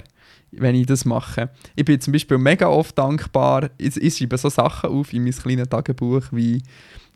[0.52, 1.50] wenn ich das mache.
[1.74, 5.32] Ich bin zum Beispiel mega oft dankbar, ich, ich schreibe so Sachen auf in mein
[5.32, 6.62] kleines Tagebuch, wie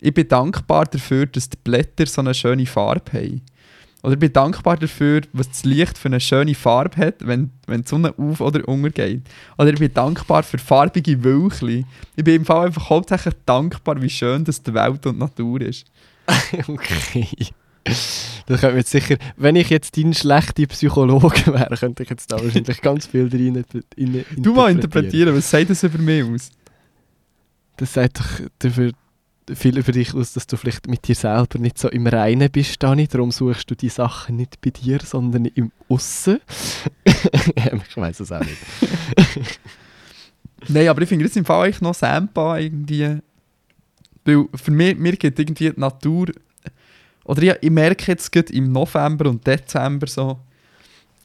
[0.00, 3.42] ich bin dankbar dafür, dass die Blätter so eine schöne Farbe haben.
[4.02, 7.82] Oder ich bin dankbar dafür, was das Licht für eine schöne Farbe hat, wenn, wenn
[7.82, 9.22] die Sonne auf- oder untergeht.
[9.58, 11.86] Oder ich bin dankbar für farbige Wölkchen.
[12.14, 15.60] Ich bin im Fall einfach hauptsächlich dankbar, wie schön das die Welt und die Natur
[15.60, 15.86] ist.
[16.68, 17.26] okay.
[18.46, 22.42] Das könnte jetzt sicher, wenn ich jetzt dein schlechter Psychologe wäre, könnte ich jetzt da
[22.42, 23.64] wahrscheinlich ganz viel drin
[23.96, 26.50] in, Du mal interpretieren, was sagt das über mich aus?
[27.76, 28.92] Das sagt doch dafür
[29.54, 32.82] viel über dich aus, dass du vielleicht mit dir selber nicht so im Reinen bist,
[32.82, 33.06] Dani.
[33.06, 36.40] Darum suchst du die Sachen nicht bei dir, sondern im Aussen.
[37.04, 38.58] ich weiß es auch nicht.
[40.68, 43.18] Nein, aber ich finde das im Fall eigentlich noch Sampa irgendwie.
[44.24, 46.26] Weil für mich, mir geht irgendwie die Natur.
[47.26, 50.38] Oder ich, ich merke jetzt gerade im November und Dezember so.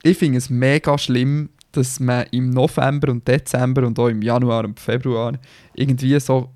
[0.04, 4.66] Ich finde es mega schlimm, dass man im November und Dezember und auch im Januar
[4.66, 5.34] und Februar
[5.76, 6.49] irgendwie so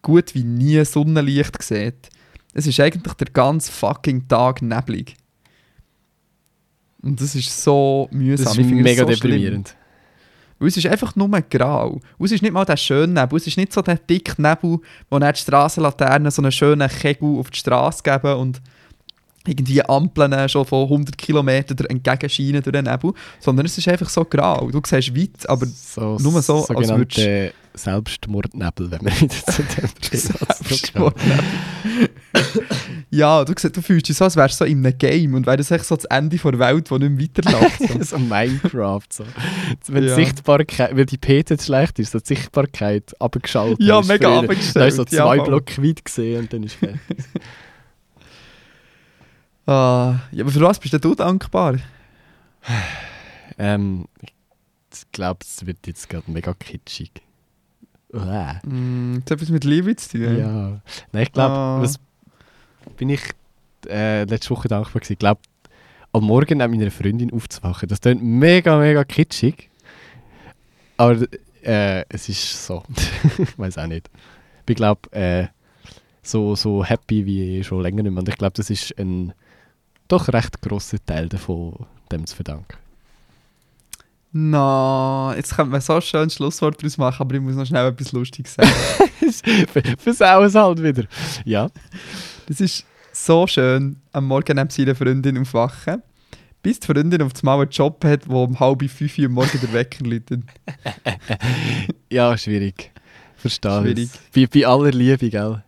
[0.00, 2.08] gut wie nie Sonnenlicht sieht.
[2.52, 5.16] Es ist eigentlich der ganze fucking Tag neblig.
[7.02, 8.44] Und das ist so mühsam.
[8.44, 9.20] Das ist Ich finde mega so schlimm.
[9.30, 9.74] deprimierend.
[10.60, 12.00] Weil es ist einfach nur grau.
[12.16, 13.36] Und es ist nicht mal der schöne Nebel.
[13.38, 14.78] Es ist nicht so der dicke Nebel,
[15.10, 18.62] wo dann die Strassenlaternen so einen schönen Kegel auf die Straße geben und
[19.46, 23.12] irgendwie Ampeln schon von 100 Kilometern entgegenscheinen durch den Nebel.
[23.40, 24.70] Sondern es ist einfach so grau.
[24.70, 29.88] Du siehst weit, aber so, nur so, als sogenannte Selbstmordnebel, wenn wir wieder zu dem
[30.12, 31.42] Selbstmordnebel.
[33.10, 35.56] ja, du, du fühlst dich so, als wärst du so in einem Game und wäre
[35.56, 37.78] das echt so das Ende der Welt, das nicht mehr weiterläuft.
[37.80, 38.02] So.
[38.16, 39.00] so Minecraft.
[39.10, 39.24] So.
[39.88, 40.16] Wenn, Ja.
[40.16, 43.82] die Sichtbarkeit, wenn die PT schlecht ist, so die Sichtbarkeit abgeschaltet.
[43.82, 45.46] Ja, mega abgestellt, Da ist so ja, zwei voll.
[45.46, 46.98] Blöcke weit gesehen und dann ist fertig.
[49.66, 51.76] Ah, ja, aber für was bist denn du dankbar?
[53.58, 54.06] ähm,
[54.92, 57.10] ich glaube, es wird jetzt gerade mega kitschig.
[58.12, 58.60] Uah.
[58.64, 60.38] Mm, das hat etwas mit Liebe zu tun.
[60.38, 60.80] Ja.
[61.12, 61.80] Nein, ich glaube, Ah.
[61.82, 61.98] was
[62.96, 63.22] bin ich
[63.88, 65.14] äh, letzte Woche dankbar gewesen.
[65.14, 65.40] Ich glaube,
[66.12, 67.88] am Morgen neben meiner Freundin aufzuwachen.
[67.88, 69.68] Das klingt mega, mega kitschig.
[70.96, 71.26] Aber
[71.62, 72.84] äh, es ist so.
[73.38, 74.08] ich weiß auch nicht.
[74.68, 75.48] Ich glaube äh,
[76.22, 78.20] so, so happy wie schon länger nicht mehr.
[78.20, 79.32] Und ich glaube, das ist ein
[80.08, 82.78] doch recht grosser Teil davon, dem zu verdanken.
[84.36, 87.86] Na, jetzt könnte man so ein schönes Schlusswort daraus machen, aber ich muss noch schnell
[87.86, 88.68] etwas Lustiges sagen.
[89.98, 91.04] Versauen es halt wieder.
[91.44, 91.68] Ja.
[92.46, 96.02] das ist so schön, am Morgen neben seiner Freundin aufwachen,
[96.62, 99.60] bis die Freundin auf einmal einen Job hat, wo um halb fünf Uhr am Morgen
[99.60, 100.42] der Wecker läutet.
[102.10, 102.92] Ja, schwierig.
[103.36, 104.10] Verstehe Schwierig.
[104.34, 105.62] Bei, bei aller Liebe, gell?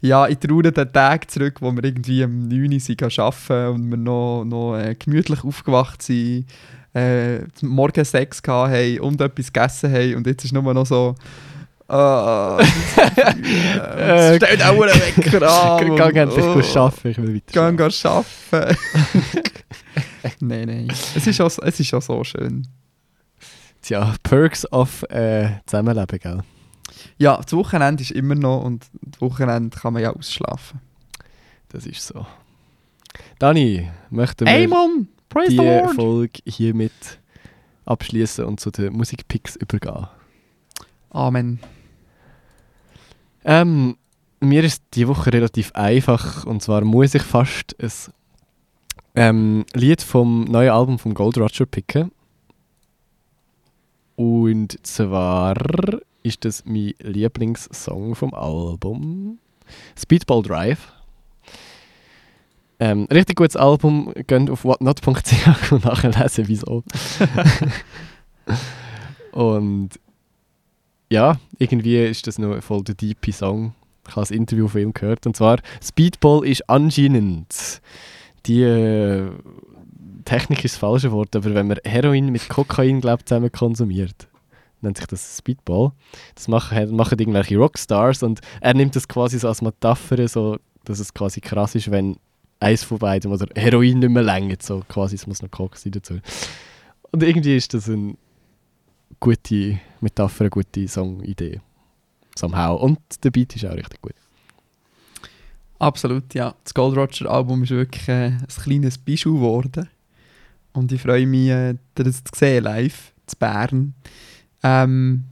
[0.00, 3.96] Ja, ich traue den Tag zurück, wo wir irgendwie um 9 Uhr arbeiten und wir
[3.96, 6.46] noch, noch äh, gemütlich aufgewacht sind,
[6.94, 11.14] äh, morgen Sex haben und etwas gegessen haben und jetzt ist nur noch so...
[11.88, 15.96] Ah, äh, stellt auch einen Wecker an.
[15.96, 16.78] Geh geh endlich oh.
[16.78, 17.72] arbeiten, ich will weiter.
[17.72, 18.76] Gehen arbeiten.
[20.40, 20.88] nein, nein.
[20.88, 22.68] Es ist, auch, es ist auch so schön.
[23.80, 26.42] Tja, Perks of äh, Zusammenleben, gell?
[27.16, 30.80] Ja, das Wochenende ist immer noch und das Wochenende kann man ja ausschlafen.
[31.68, 32.26] Das ist so.
[33.38, 35.08] Dani, möchten wir Amen!
[35.28, 35.94] Praise the die!
[35.94, 37.20] Folge hiermit
[37.84, 40.06] abschließen und zu den Musikpicks übergehen?
[41.10, 41.60] Amen.
[43.44, 43.96] Ähm,
[44.40, 47.90] mir ist die Woche relativ einfach und zwar muss ich fast ein
[49.14, 52.12] ähm, Lied vom neuen Album von Gold Roger picken.
[54.16, 55.54] Und zwar
[56.22, 59.38] ist das mein Lieblingssong vom Album
[59.96, 60.92] Speedball Drive.
[62.80, 66.84] Ähm, richtig gutes Album, geht auf whatnot.ch und nachlesen, wieso.
[69.32, 69.90] und
[71.10, 73.74] ja, irgendwie ist das noch voll der deepe Song.
[74.06, 75.26] Ich habe ein Interview von ihm gehört.
[75.26, 77.80] Und zwar, Speedball ist anscheinend
[78.46, 79.30] die äh,
[80.24, 84.28] Technik ist das falsche Wort, aber wenn man Heroin mit Kokain glaub, zusammen konsumiert,
[84.80, 85.92] nennt sich das Speedball.
[86.34, 90.98] Das machen, machen irgendwelche Rockstars und er nimmt das quasi so als Metapher, so, dass
[90.98, 92.16] es quasi krass ist, wenn
[92.60, 95.92] eins von beiden oder Heroin nicht mehr länger, so quasi, es muss noch Koks sein
[95.92, 96.18] dazu.
[97.10, 98.16] Und irgendwie ist das eine
[99.20, 101.60] gute Metapher, eine gute Songidee.
[102.36, 102.76] Somehow.
[102.76, 104.14] Und der Beat ist auch richtig gut.
[105.78, 106.54] Absolut, ja.
[106.64, 109.88] Das Gold Roger Album ist wirklich äh, ein kleines Bijou geworden.
[110.72, 113.94] Und ich freue mich, äh, das zu sehen live zu Bern.
[114.62, 115.24] Ähm,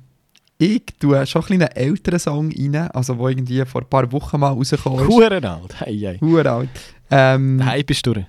[0.58, 4.10] ich tue schon ein bisschen einen älteren Song rein, also wo irgendwie vor ein paar
[4.12, 5.08] Wochen mal rausgekommen ist.
[5.08, 5.80] Huren alt.
[5.80, 6.18] Hey, hey.
[6.20, 6.68] Hure alt.
[7.10, 8.24] Ähm, Der Hype ist durch.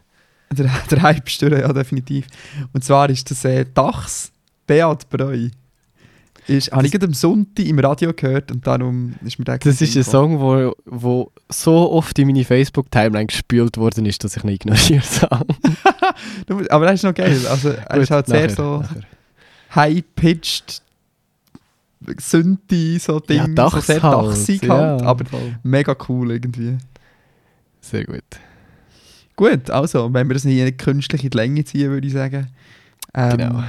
[0.51, 2.27] der, der Hype ist durch, ja, definitiv.
[2.73, 4.31] Und zwar ist das äh, Dachs
[4.65, 5.47] Beat Breu.
[6.47, 9.97] Ist, habe ich am Sonntag im Radio gehört und darum ist mir der Das ist
[9.97, 14.49] ein Song, wo, wo so oft in meine Facebook-Timeline gespült worden ist, dass ich ihn
[14.51, 15.45] ignoriert habe.
[16.69, 17.37] Aber das ist noch geil.
[17.49, 19.01] Also, er ist halt sehr Nachher, so nachher.
[19.75, 20.81] high-pitched,
[22.19, 25.57] Synthi, so Ding, Ja, so Dachs sehr halt, dachsig ja, halt, aber voll.
[25.63, 26.77] mega cool irgendwie.
[27.81, 28.23] Sehr gut.
[29.35, 32.47] Gut, also, wenn wir das nicht künstlich in die Länge ziehen, würde ich sagen.
[33.13, 33.63] Ähm, Genau.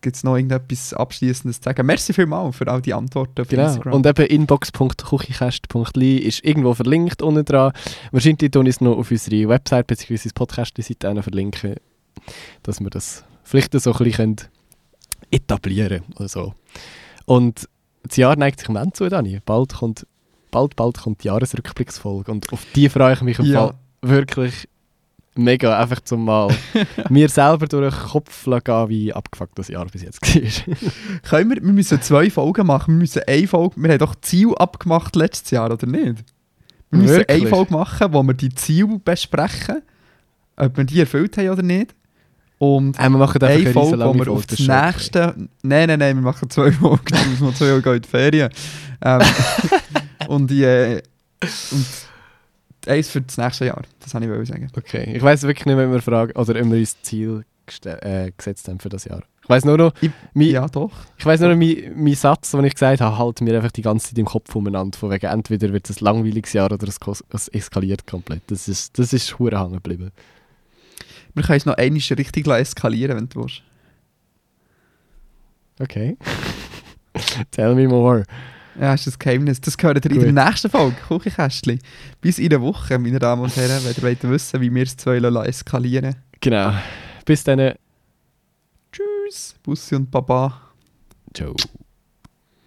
[0.00, 1.84] Gibt es noch irgendetwas Abschließendes zu sagen?
[1.84, 3.64] Merci vielmals für all die Antworten auf Genau.
[3.64, 3.94] Instagram.
[3.94, 7.72] Und eben inbox.kuchikast.li ist irgendwo verlinkt unten dran.
[8.12, 10.28] Wahrscheinlich tun ich es noch auf unsere Website bzw.
[10.32, 11.74] Podcast-Seite verlinken,
[12.62, 14.36] dass wir das vielleicht so ein bisschen
[15.30, 16.54] etablieren oder so.
[17.26, 17.68] Und
[18.02, 19.40] das Jahr neigt sich am Ende zu, Dani.
[19.44, 20.06] Bald kommt,
[20.50, 23.66] bald, bald kommt die Jahresrückblicksfolge und auf die freue ich mich im Ja.
[23.68, 24.68] Fall wirklich
[25.34, 26.48] mega, einfach zum mal
[27.10, 30.76] mir selber durch den Kopf gehen, wie abgefuckt das Jahr bis jetzt war.
[31.22, 32.94] Können wir, wir müssen zwei Folgen machen.
[32.94, 36.24] Wir müssen eine Folge, wir haben doch Ziel abgemacht letztes Jahr, oder nicht?
[36.90, 37.42] Wir müssen Wirklich?
[37.42, 39.82] eine Folge machen, wo wir die Ziele besprechen,
[40.56, 41.94] ob wir die erfüllt haben oder nicht.
[42.58, 45.34] Und Äh, wir machen einfach eine Folge, wo wir auf das nächste...
[45.62, 48.50] Nein, nein, nein, wir machen zwei Folgen, wir müssen noch zwei Folgen in die Ferien.
[49.04, 49.20] Ähm,
[50.28, 50.64] und die...
[50.64, 51.02] Äh,
[51.70, 51.86] und
[52.88, 54.68] eins für das nächste Jahr, das wollte ich sagen.
[54.76, 57.44] Okay, ich weiß wirklich nicht, ob wir fragen oder ob wir uns Ziel
[57.84, 59.22] äh, gesetzt haben für das Jahr.
[59.42, 60.90] Ich weiß nur noch, Ich- mein, Ja, doch.
[61.16, 63.82] ich weiß nur noch, mein, mein Satz, den ich gesagt habe, halt mir einfach die
[63.82, 64.98] ganze Zeit im Kopf umeinander.
[64.98, 66.98] Von wegen entweder wird es ein langweiliges Jahr oder es,
[67.30, 68.42] es eskaliert komplett.
[68.48, 70.10] Das ist, das ist hängen geblieben.
[71.38, 73.62] Wir können es noch einmal richtig eskalieren, wenn du willst.
[75.80, 76.16] Okay.
[77.50, 78.24] Tell me more.
[78.80, 79.60] Ja, ist das Geheimnis.
[79.60, 81.80] Das gehört ihr in der nächsten Folge, Küchenkästchen.
[82.20, 84.96] Bis in einer Woche, meine Damen und Herren, wenn ihr wollt wissen, wie wir es
[84.96, 86.72] zwei eskalieren Genau.
[87.24, 87.74] Bis dann.
[88.92, 90.60] Tschüss, Bussi und Baba.
[91.34, 91.54] Ciao.